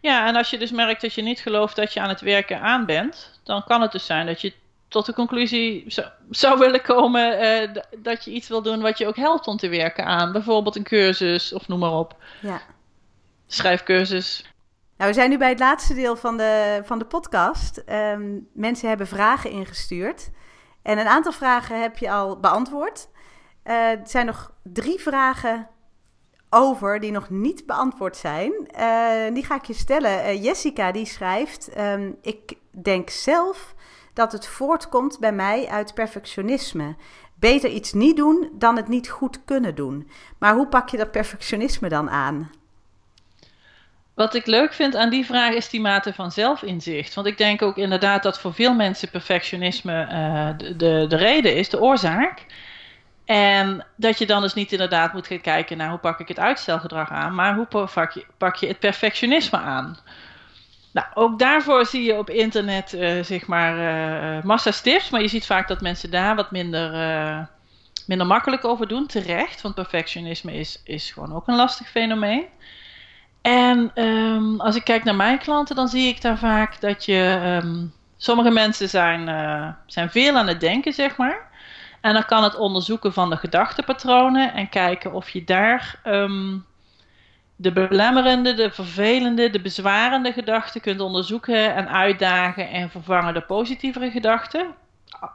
[0.00, 2.60] Ja, en als je dus merkt dat je niet gelooft dat je aan het werken
[2.60, 4.52] aan bent, dan kan het dus zijn dat je
[4.88, 9.06] tot de conclusie zou, zou willen komen uh, dat je iets wil doen wat je
[9.06, 10.32] ook helpt om te werken aan.
[10.32, 12.16] Bijvoorbeeld een cursus of noem maar op.
[12.40, 12.60] Ja.
[13.46, 14.44] Schrijfcursus.
[15.00, 17.82] Nou, we zijn nu bij het laatste deel van de, van de podcast.
[17.86, 20.30] Um, mensen hebben vragen ingestuurd.
[20.82, 23.08] En een aantal vragen heb je al beantwoord.
[23.64, 25.68] Uh, er zijn nog drie vragen
[26.50, 28.52] over die nog niet beantwoord zijn.
[28.78, 30.24] Uh, die ga ik je stellen.
[30.24, 33.74] Uh, Jessica die schrijft: um, Ik denk zelf
[34.12, 36.96] dat het voortkomt bij mij uit perfectionisme.
[37.34, 40.10] Beter iets niet doen dan het niet goed kunnen doen.
[40.38, 42.50] Maar hoe pak je dat perfectionisme dan aan?
[44.20, 47.14] Wat ik leuk vind aan die vraag is die mate van zelfinzicht.
[47.14, 51.56] Want ik denk ook inderdaad dat voor veel mensen perfectionisme uh, de, de, de, reden
[51.56, 52.46] is, de oorzaak.
[53.24, 56.38] En dat je dan dus niet inderdaad moet gaan kijken naar hoe pak ik het
[56.38, 57.88] uitstelgedrag aan, maar hoe
[58.38, 59.98] pak je, het perfectionisme aan.
[60.92, 63.76] Nou, ook daarvoor zie je op internet uh, zeg maar
[64.36, 67.48] uh, massa's tips, maar je ziet vaak dat mensen daar wat minder,
[68.06, 69.62] minder makkelijk over doen, terecht.
[69.62, 72.46] Want perfectionisme is, is gewoon ook een lastig fenomeen.
[73.42, 77.58] En um, als ik kijk naar mijn klanten, dan zie ik daar vaak dat je.
[77.62, 79.26] Um, sommige mensen zijn,
[79.86, 81.48] zijn veel aan het denken, zeg maar.
[82.00, 86.66] En dan kan het onderzoeken van de gedachtenpatronen en kijken of je daar um,
[87.56, 94.10] de belemmerende, de vervelende, de bezwarende gedachten kunt onderzoeken en uitdagen en vervangen door positievere
[94.10, 94.74] gedachten.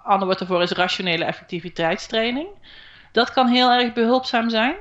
[0.04, 2.48] Ander woord ervoor is rationele effectiviteitstraining.
[3.12, 4.76] Dat kan heel erg behulpzaam zijn.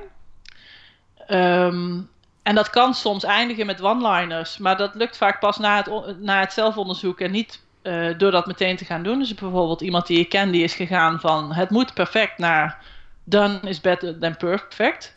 [1.27, 2.09] Um,
[2.45, 6.39] en dat kan soms eindigen met one-liners, maar dat lukt vaak pas na het, na
[6.39, 9.19] het zelfonderzoek en niet uh, door dat meteen te gaan doen.
[9.19, 12.83] Dus bijvoorbeeld iemand die je kent, die is gegaan van het moet perfect naar
[13.23, 15.15] done is better than perfect.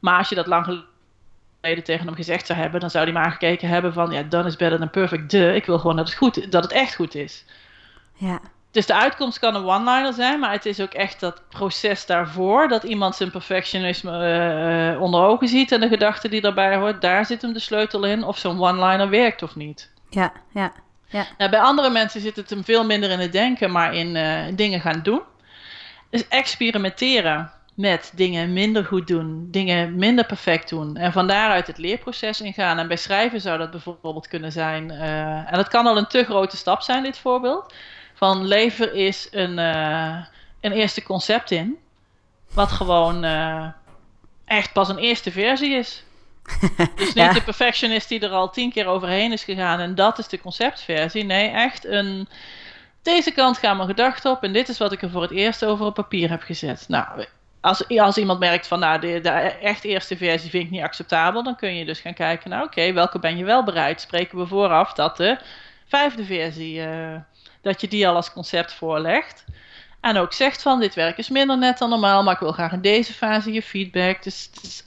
[0.00, 0.64] Maar als je dat lang
[1.60, 4.46] geleden tegen hem gezegd zou hebben, dan zou hij maar gekeken hebben van ja, done
[4.46, 5.30] is better than perfect.
[5.30, 7.44] De, ik wil gewoon dat het, goed, dat het echt goed is.
[8.14, 8.40] Ja.
[8.74, 12.68] Dus de uitkomst kan een one-liner zijn, maar het is ook echt dat proces daarvoor,
[12.68, 14.10] dat iemand zijn perfectionisme
[14.94, 18.04] uh, onder ogen ziet en de gedachte die daarbij hoort, daar zit hem de sleutel
[18.04, 19.90] in of zo'n one-liner werkt of niet.
[20.10, 20.72] Ja, ja.
[21.06, 21.26] Ja.
[21.38, 24.56] Nou, bij andere mensen zit het hem veel minder in het denken, maar in uh,
[24.56, 25.22] dingen gaan doen.
[26.10, 30.96] Dus experimenteren met dingen minder goed doen, dingen minder perfect doen.
[30.96, 32.78] En van daaruit het leerproces ingaan.
[32.78, 34.90] En bij schrijven zou dat bijvoorbeeld kunnen zijn.
[34.90, 37.74] Uh, en dat kan al een te grote stap zijn, dit voorbeeld.
[38.14, 40.24] Van lever is een, uh,
[40.60, 41.78] een eerste concept in.
[42.52, 43.24] Wat gewoon
[44.44, 46.04] echt pas een eerste versie is.
[46.96, 50.28] Dus niet de perfectionist die er al tien keer overheen is gegaan en dat is
[50.28, 51.24] de conceptversie.
[51.24, 52.28] Nee, echt een.
[53.02, 55.64] Deze kant gaan mijn gedachten op en dit is wat ik er voor het eerst
[55.64, 56.84] over op papier heb gezet.
[56.88, 57.24] Nou,
[57.60, 61.42] als, als iemand merkt van, nou, de, de echt eerste versie vind ik niet acceptabel,
[61.42, 64.00] dan kun je dus gaan kijken, nou, oké, welke ben je wel bereid?
[64.00, 65.38] Spreken we vooraf dat de
[65.86, 67.16] vijfde versie, uh,
[67.64, 69.44] dat je die al als concept voorlegt.
[70.00, 72.72] En ook zegt van, dit werk is minder net dan normaal, maar ik wil graag
[72.72, 74.22] in deze fase je feedback.
[74.22, 74.84] Dus, dus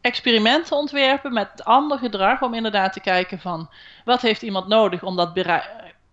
[0.00, 3.70] experimenten ontwerpen met ander gedrag om inderdaad te kijken van
[4.04, 5.36] wat heeft iemand nodig om dat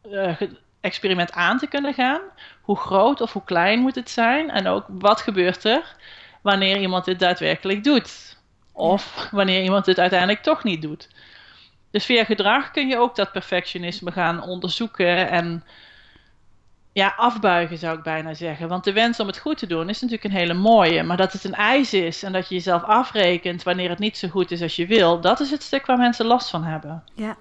[0.03, 0.41] uh,
[0.81, 2.21] experiment aan te kunnen gaan?
[2.61, 4.49] Hoe groot of hoe klein moet het zijn?
[4.49, 5.95] En ook wat gebeurt er
[6.41, 8.37] wanneer iemand dit daadwerkelijk doet?
[8.71, 11.09] Of wanneer iemand het uiteindelijk toch niet doet.
[11.95, 15.63] Dus via gedrag kun je ook dat perfectionisme gaan onderzoeken en
[16.93, 18.67] ja, afbuigen zou ik bijna zeggen.
[18.67, 21.03] Want de wens om het goed te doen is natuurlijk een hele mooie.
[21.03, 24.27] Maar dat het een eis is en dat je jezelf afrekent wanneer het niet zo
[24.27, 27.03] goed is als je wil, dat is het stuk waar mensen last van hebben.
[27.13, 27.37] Ja.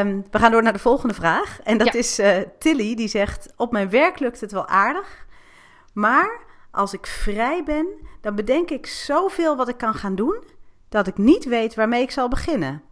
[0.00, 1.60] Um, we gaan door naar de volgende vraag.
[1.64, 5.26] En dat is uh, Tilly, die zegt: Op mijn werk lukt het wel aardig.
[5.92, 7.86] Maar als ik vrij ben,
[8.20, 10.44] dan bedenk ik zoveel wat ik kan gaan doen,
[10.88, 12.82] dat ik niet weet waarmee ik zal beginnen.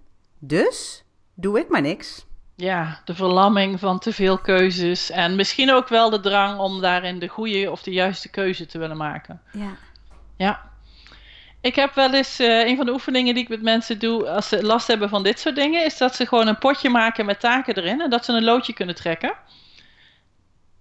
[0.40, 2.26] Dus doe ik maar niks
[2.60, 5.10] ja, de verlamming van te veel keuzes.
[5.10, 8.78] En misschien ook wel de drang om daarin de goede of de juiste keuze te
[8.78, 9.40] willen maken.
[9.52, 9.76] Ja.
[10.36, 10.68] Ja.
[11.60, 14.48] Ik heb wel eens, uh, een van de oefeningen die ik met mensen doe als
[14.48, 17.40] ze last hebben van dit soort dingen, is dat ze gewoon een potje maken met
[17.40, 19.34] taken erin en dat ze een loodje kunnen trekken.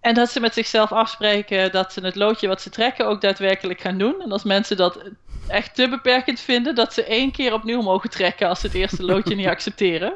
[0.02, 3.82] En dat ze met zichzelf afspreken dat ze het loodje wat ze trekken ook daadwerkelijk
[3.82, 4.22] gaan doen.
[4.22, 5.04] En als mensen dat
[5.50, 9.04] echt te beperkend vinden, dat ze één keer opnieuw mogen trekken als ze het eerste
[9.04, 10.14] loodje niet accepteren.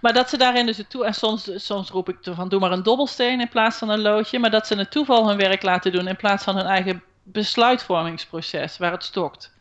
[0.00, 1.04] Maar dat ze daarin dus het toe...
[1.04, 4.38] En soms, soms roep ik van doe maar een dobbelsteen in plaats van een loodje.
[4.38, 8.78] Maar dat ze het toeval hun werk laten doen in plaats van hun eigen besluitvormingsproces
[8.78, 9.52] waar het stokt.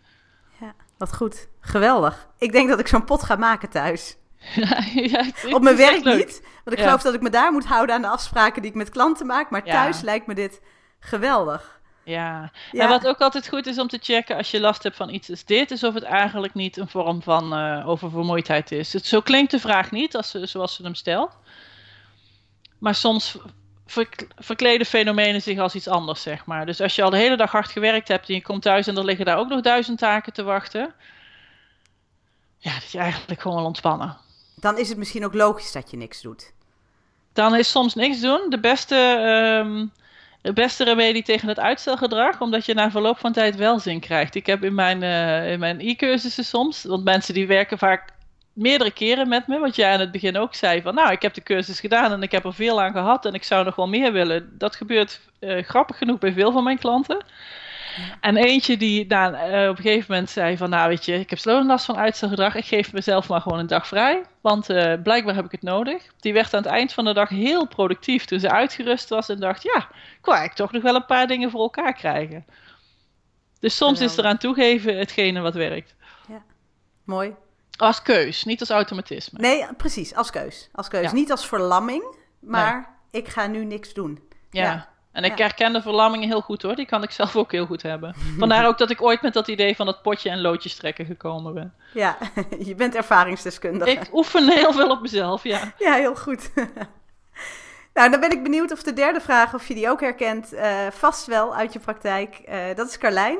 [0.59, 1.47] Ja, wat goed.
[1.61, 2.27] Geweldig.
[2.37, 4.15] Ik denk dat ik zo'n pot ga maken thuis.
[4.93, 5.23] Ja,
[5.55, 6.41] Op mijn werk niet.
[6.63, 6.83] Want ik Ja.
[6.83, 9.49] geloof dat ik me daar moet houden aan de afspraken die ik met klanten maak.
[9.49, 9.71] Maar Ja.
[9.73, 10.61] thuis lijkt me dit
[10.99, 11.78] geweldig.
[12.09, 12.51] Ja.
[12.71, 12.83] Ja.
[12.83, 15.29] en wat ook altijd goed is om te checken als je last hebt van iets
[15.29, 18.93] als dit, is of het eigenlijk niet een vorm van eh, oververmoeidheid is.
[18.93, 21.37] Het, zo klinkt de vraag niet, als ze, zoals ze hem stelt.
[22.77, 23.37] Maar soms
[23.85, 26.65] verk- verkleden fenomenen zich als iets anders, zeg maar.
[26.65, 28.97] Dus als je al de hele dag hard gewerkt hebt en je komt thuis en
[28.97, 30.93] er liggen daar ook nog duizend taken te wachten.
[32.57, 34.17] Ja, dat je eigenlijk gewoon wil ontspannen.
[34.55, 36.51] Dan is het misschien ook logisch dat je niks doet.
[37.33, 39.85] Dan is soms niks doen de beste, ehm,
[40.41, 44.35] de beste remedie tegen het uitstelgedrag, omdat je na verloop van tijd wel zin krijgt.
[44.35, 48.09] Ik heb in mijn, eh, in mijn e-cursussen soms, want mensen die werken vaak
[48.53, 51.33] meerdere keren met me, wat jij aan het begin ook zei, van nou, ik heb
[51.33, 53.87] de cursus gedaan en ik heb er veel aan gehad en ik zou nog wel
[53.87, 54.57] meer willen.
[54.57, 57.23] Dat gebeurt eh, grappig genoeg bij veel van mijn klanten.
[58.21, 61.29] En eentje die nou, eh, op een gegeven moment zei van, nou weet je, ik
[61.29, 64.93] heb zo'n last van uitstelgedrag, ik geef mezelf maar gewoon een dag vrij, want eh,
[65.03, 66.03] blijkbaar heb ik het nodig.
[66.19, 69.39] Die werd aan het eind van de dag heel productief toen ze uitgerust was en
[69.39, 72.45] dacht, ja, ik wil eigenlijk toch nog wel een paar dingen voor elkaar krijgen.
[73.59, 75.95] Dus soms is eraan toegeven hetgene wat werkt.
[77.03, 77.35] Mooi.
[77.77, 79.39] Als keus, niet als automatisme.
[79.39, 80.15] Nee, precies.
[80.15, 80.69] Als keus.
[80.71, 81.03] Als keus.
[81.03, 81.13] Ja.
[81.13, 84.19] Niet als verlamming, maar ik ga nu niks doen.
[84.51, 84.63] Ja.
[84.63, 84.89] Ja.
[85.19, 85.43] En ik Ja.
[85.43, 86.75] herken de verlammingen heel goed hoor.
[86.75, 88.15] Die kan ik zelf ook heel goed hebben.
[88.37, 91.53] Vandaar ook dat ik ooit met dat idee van dat potje en loodjes trekken gekomen
[91.53, 91.73] ben.
[91.93, 92.17] Ja,
[92.69, 93.91] je bent ervaringsdeskundige.
[93.91, 95.73] Ik oefen heel veel op mezelf, ja.
[95.77, 96.51] Ja, heel goed.
[97.93, 100.87] nou, dan ben ik benieuwd of de derde vraag, of je die ook herkent, eh,
[100.91, 102.35] vast wel uit je praktijk.
[102.35, 103.37] Eh, dat is Carlijn.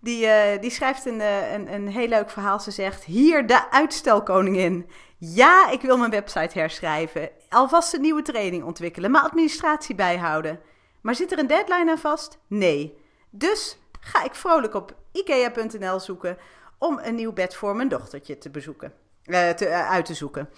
[0.00, 1.20] Die, eh, die schrijft een,
[1.54, 2.60] een, een heel leuk verhaal.
[2.60, 4.90] Ze zegt, hier de uitstelkoningin.
[5.18, 7.30] Ja, ik wil mijn website herschrijven.
[7.48, 10.60] Alvast een nieuwe training ontwikkelen, mijn administratie bijhouden.
[11.06, 12.38] Maar zit er een deadline aan vast?
[12.46, 12.98] Nee.
[13.30, 16.38] Dus ga ik vrolijk op ikea.nl zoeken
[16.78, 18.92] om een nieuw bed voor mijn dochtertje te bezoeken.
[19.24, 20.48] eh, te, eh, uit te zoeken.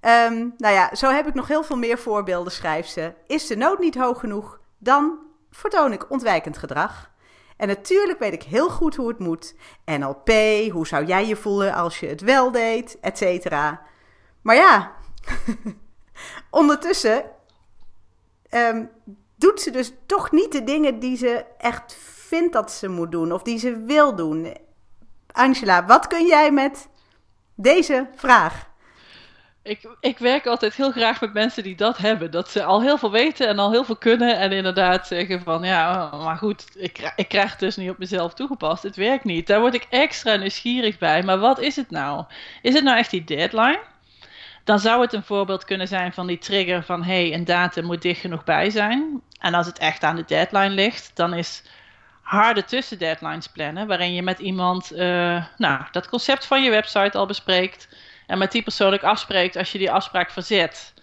[0.00, 3.12] Ehm, nou ja, zo heb ik nog heel veel meer voorbeelden, schrijft ze.
[3.26, 5.18] Is de nood niet hoog genoeg, dan
[5.50, 7.10] vertoon ik ontwijkend gedrag.
[7.56, 9.54] En natuurlijk weet ik heel goed hoe het moet.
[9.84, 10.28] NLP,
[10.72, 13.82] hoe zou jij je voelen als je het wel deed, et cetera.
[14.40, 14.92] Maar ja,
[16.50, 17.24] ondertussen
[18.48, 18.84] ehm,
[19.42, 23.32] doet ze dus toch niet de dingen die ze echt vindt dat ze moet doen
[23.32, 24.56] of die ze wil doen.
[25.32, 26.88] Angela, wat kun jij met
[27.54, 28.70] deze vraag?
[29.62, 32.30] Ik, ik werk altijd heel graag met mensen die dat hebben.
[32.30, 34.38] Dat ze al heel veel weten en al heel veel kunnen.
[34.38, 38.34] En inderdaad zeggen van ja, maar goed, ik, ik krijg het dus niet op mezelf
[38.34, 38.82] toegepast.
[38.82, 39.46] Het werkt niet.
[39.46, 41.22] Daar word ik extra nieuwsgierig bij.
[41.22, 42.24] Maar wat is het nou?
[42.62, 43.80] Is het nou echt die deadline?
[44.64, 47.84] Dan zou het een voorbeeld kunnen zijn van die trigger van hé, hey, een datum
[47.84, 49.22] moet dicht genoeg bij zijn.
[49.40, 51.62] En als het echt aan de deadline ligt, dan is
[52.22, 57.26] harde tussendeadlines plannen, waarin je met iemand eh, nou, dat concept van je website al
[57.26, 57.88] bespreekt.
[58.26, 60.94] En met die persoon ook afspreekt als je die afspraak verzet.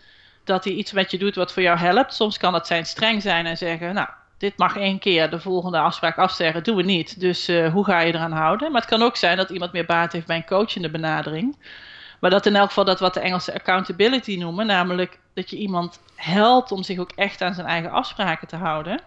[0.44, 2.14] Dat hij iets met je doet wat voor jou helpt.
[2.14, 4.08] Soms kan het zijn streng zijn en zeggen, nou,
[4.38, 7.20] dit mag één keer, de volgende afspraak afzeggen, doen we niet.
[7.20, 8.72] Dus eh, hoe ga je eraan houden?
[8.72, 11.58] Maar het kan ook zijn dat iemand meer baat heeft bij een coachende benadering.
[12.20, 16.00] Maar dat in elk geval dat wat de Engelse accountability noemen, namelijk dat je iemand
[16.16, 19.02] helpt om zich ook echt aan zijn eigen afspraken te houden,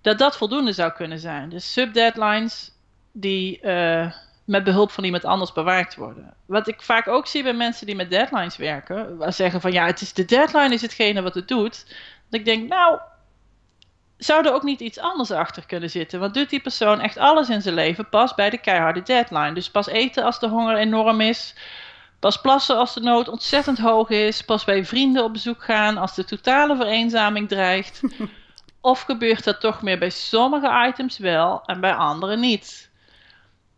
[0.00, 1.48] dat dat voldoende zou kunnen zijn.
[1.48, 2.72] Dus subdeadlines
[3.12, 4.12] die uh,
[4.44, 6.34] met behulp van iemand anders bewaakt worden.
[6.46, 9.86] Wat ik vaak ook zie bij mensen die met deadlines werken, waar zeggen van ja,
[9.86, 11.84] het is de deadline is hetgene wat het doet.
[12.28, 12.98] Dat ik denk, nou,
[14.16, 16.20] zou er ook niet iets anders achter kunnen zitten?
[16.20, 19.52] Want doet die persoon echt alles in zijn leven pas bij de keiharde deadline?
[19.52, 21.54] Dus pas eten als de honger enorm is.
[22.20, 24.44] Pas plassen als de nood ontzettend hoog is.
[24.44, 28.00] Pas bij vrienden op bezoek gaan als de totale vereenzaming dreigt.
[28.80, 32.90] of gebeurt dat toch meer bij sommige items wel en bij andere niet?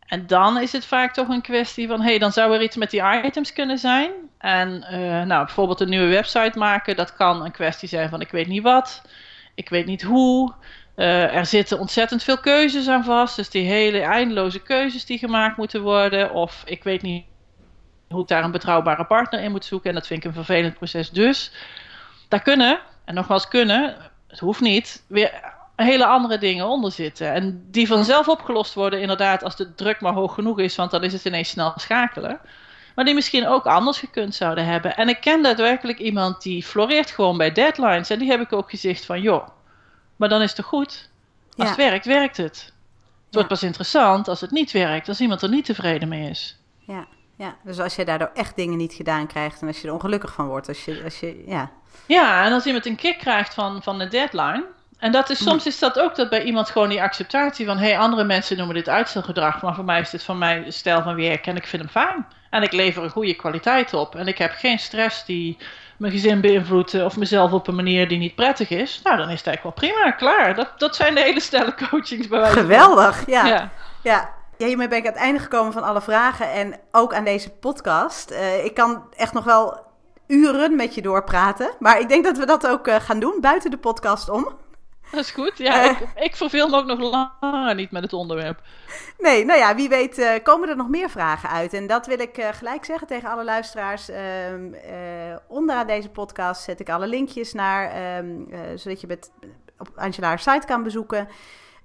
[0.06, 2.76] En dan is het vaak toch een kwestie van: hé, hey, dan zou er iets
[2.76, 4.10] met die items kunnen zijn.
[4.38, 8.30] En uh, nou, bijvoorbeeld een nieuwe website maken, dat kan een kwestie zijn van: ik
[8.30, 9.02] weet niet wat,
[9.54, 10.52] ik weet niet hoe.
[10.96, 13.36] Uh, er zitten ontzettend veel keuzes aan vast.
[13.36, 16.32] Dus die hele eindeloze keuzes die gemaakt moeten worden.
[16.32, 17.24] Of ik weet niet
[18.12, 19.88] hoe ik daar een betrouwbare partner in moet zoeken.
[19.88, 21.10] En dat vind ik een vervelend proces.
[21.10, 21.52] Dus
[22.28, 23.96] daar kunnen, en nogmaals kunnen,
[24.26, 27.32] het hoeft niet, weer hele andere dingen onder zitten.
[27.32, 30.76] En die vanzelf opgelost worden, inderdaad, als de druk maar hoog genoeg is.
[30.76, 32.40] Want dan is het ineens snel schakelen.
[32.94, 34.96] Maar die misschien ook anders gekund zouden hebben.
[34.96, 38.10] En ik ken daadwerkelijk iemand die floreert gewoon bij deadlines.
[38.10, 39.48] En die heb ik ook gezegd van, joh,
[40.16, 41.10] maar dan is het toch goed?
[41.56, 41.64] Als ja.
[41.66, 42.56] het werkt, werkt het.
[42.56, 43.46] Het ja.
[43.46, 46.58] wordt pas interessant als het niet werkt, als iemand er niet tevreden mee is.
[46.86, 47.06] Ja,
[47.42, 47.56] ja.
[47.62, 50.46] dus als je daardoor echt dingen niet gedaan krijgt en als je er ongelukkig van
[50.46, 51.70] wordt, als je, als je ja.
[52.06, 54.64] Ja, en als iemand een kick krijgt van, van de deadline,
[54.98, 57.78] En dat is, soms is dat ook dat bij iemand gewoon die acceptatie van...
[57.78, 59.62] hé, hey, andere mensen noemen dit uitstelgedrag...
[59.62, 62.26] maar voor mij is dit van mijn stijl van werk en ik vind hem fijn.
[62.50, 64.14] En ik lever een goede kwaliteit op.
[64.14, 65.56] En ik heb geen stress die
[65.96, 67.04] mijn gezin beïnvloedt...
[67.04, 69.00] of mezelf op een manier die niet prettig is.
[69.02, 70.54] Nou, dan is het eigenlijk wel prima, klaar.
[70.54, 73.46] Dat, dat zijn de hele stelle coachings bij wijze Geweldig, ja.
[73.46, 73.70] ja.
[74.02, 74.30] ja.
[74.62, 77.50] Ja, hiermee ben ik aan het einde gekomen van alle vragen en ook aan deze
[77.50, 78.30] podcast.
[78.30, 79.80] Uh, ik kan echt nog wel
[80.26, 83.70] uren met je doorpraten, maar ik denk dat we dat ook uh, gaan doen buiten
[83.70, 84.48] de podcast om.
[85.10, 85.58] Dat is goed.
[85.58, 86.98] Ja, uh, ik, ik verveel me ook nog
[87.40, 88.60] langer niet met het onderwerp.
[89.18, 91.72] Nee, nou ja, wie weet komen er nog meer vragen uit.
[91.72, 94.10] En dat wil ik gelijk zeggen tegen alle luisteraars.
[94.10, 94.16] Uh,
[95.48, 99.30] onderaan deze podcast zet ik alle linkjes naar, ehm, zodat je met,
[99.78, 101.28] op Angela's site kan bezoeken.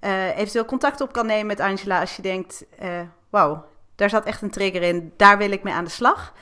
[0.00, 2.64] Eventueel contact op kan nemen met Angela als je denkt,
[3.30, 3.64] wauw,
[3.96, 5.12] daar zat echt een trigger in.
[5.16, 6.32] Daar wil ik mee aan de slag.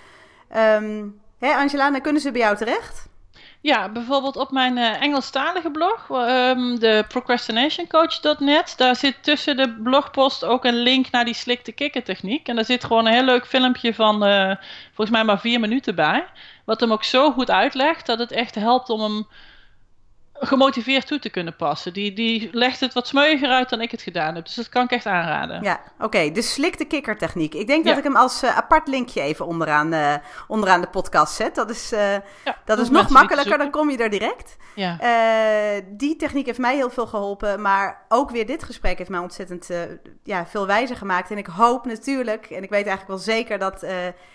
[1.38, 3.08] Hè, Angela, dan kunnen ze bij jou terecht.
[3.60, 8.74] Ja, bijvoorbeeld op mijn uh, Engelstalige blog, um, de procrastinationcoach.net.
[8.76, 12.48] Daar zit tussen de blogpost ook een link naar die slikte kikken techniek.
[12.48, 14.18] En daar zit gewoon een heel leuk filmpje van,
[14.86, 16.26] volgens mij maar vier minuten bij.
[16.64, 19.26] Wat hem ook zo goed uitlegt dat het echt helpt om hem
[20.40, 21.92] gemotiveerd toe te kunnen passen.
[21.92, 24.44] Die, die legt het wat smeuiger uit dan ik het gedaan heb.
[24.44, 25.62] Dus dat kan ik echt aanraden.
[25.62, 26.04] Ja, oké.
[26.04, 26.32] Okay.
[26.32, 27.54] De slikte kikker techniek.
[27.54, 30.14] Ik denk dat ik hem als uh, apart linkje even onderaan, uh,
[30.48, 31.54] onderaan de podcast zet.
[31.54, 32.12] Dat is, uh,
[32.44, 34.56] ja, dat is nog makkelijker, dan kom je er direct.
[34.74, 34.98] Ja.
[35.90, 37.60] die techniek heeft mij heel veel geholpen.
[37.60, 39.68] Maar ook weer dit gesprek heeft mij ontzettend
[40.22, 41.30] ja, veel wijzer gemaakt.
[41.30, 43.58] En ik hoop natuurlijk, en ik weet eigenlijk wel zeker...
[43.58, 43.84] dat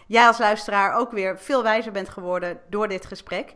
[0.08, 3.54] jij als luisteraar ook weer veel wijzer bent geworden door dit gesprek...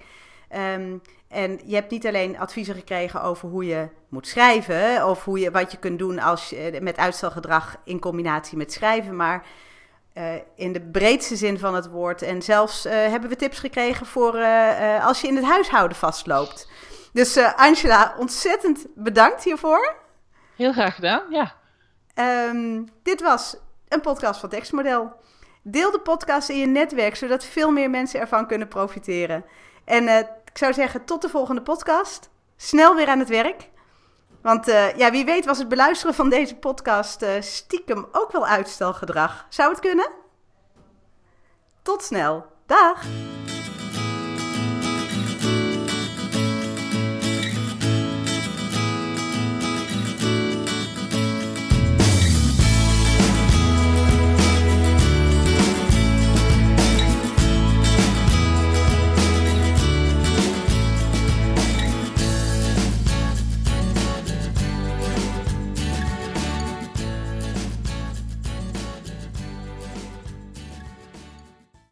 [0.52, 5.40] Um, en je hebt niet alleen adviezen gekregen over hoe je moet schrijven, of hoe
[5.40, 9.46] je, wat je kunt doen als je, met uitstelgedrag in combinatie met schrijven, maar
[10.14, 12.22] uh, in de breedste zin van het woord.
[12.22, 16.70] En zelfs uh, hebben we tips gekregen voor uh, als je in het huishouden vastloopt.
[17.14, 19.96] Dus Angela, ontzettend bedankt hiervoor.
[20.56, 21.56] Heel graag gedaan, ja.
[22.50, 23.56] Um, dit was
[23.88, 25.14] een podcast van Tekstmodel.
[25.62, 29.46] Deel de podcast in je netwerk, zodat veel meer mensen ervan kunnen profiteren.
[29.86, 30.08] En
[30.46, 32.30] ik zou zeggen, tot de volgende podcast.
[32.56, 33.70] Snel weer aan het werk.
[34.42, 38.46] Want uh, ja, wie weet was het beluisteren van deze podcast uh, stiekem ook wel
[38.46, 39.46] uitstelgedrag.
[39.50, 40.10] Zou het kunnen?
[41.82, 42.46] Tot snel.
[42.66, 43.04] Dag!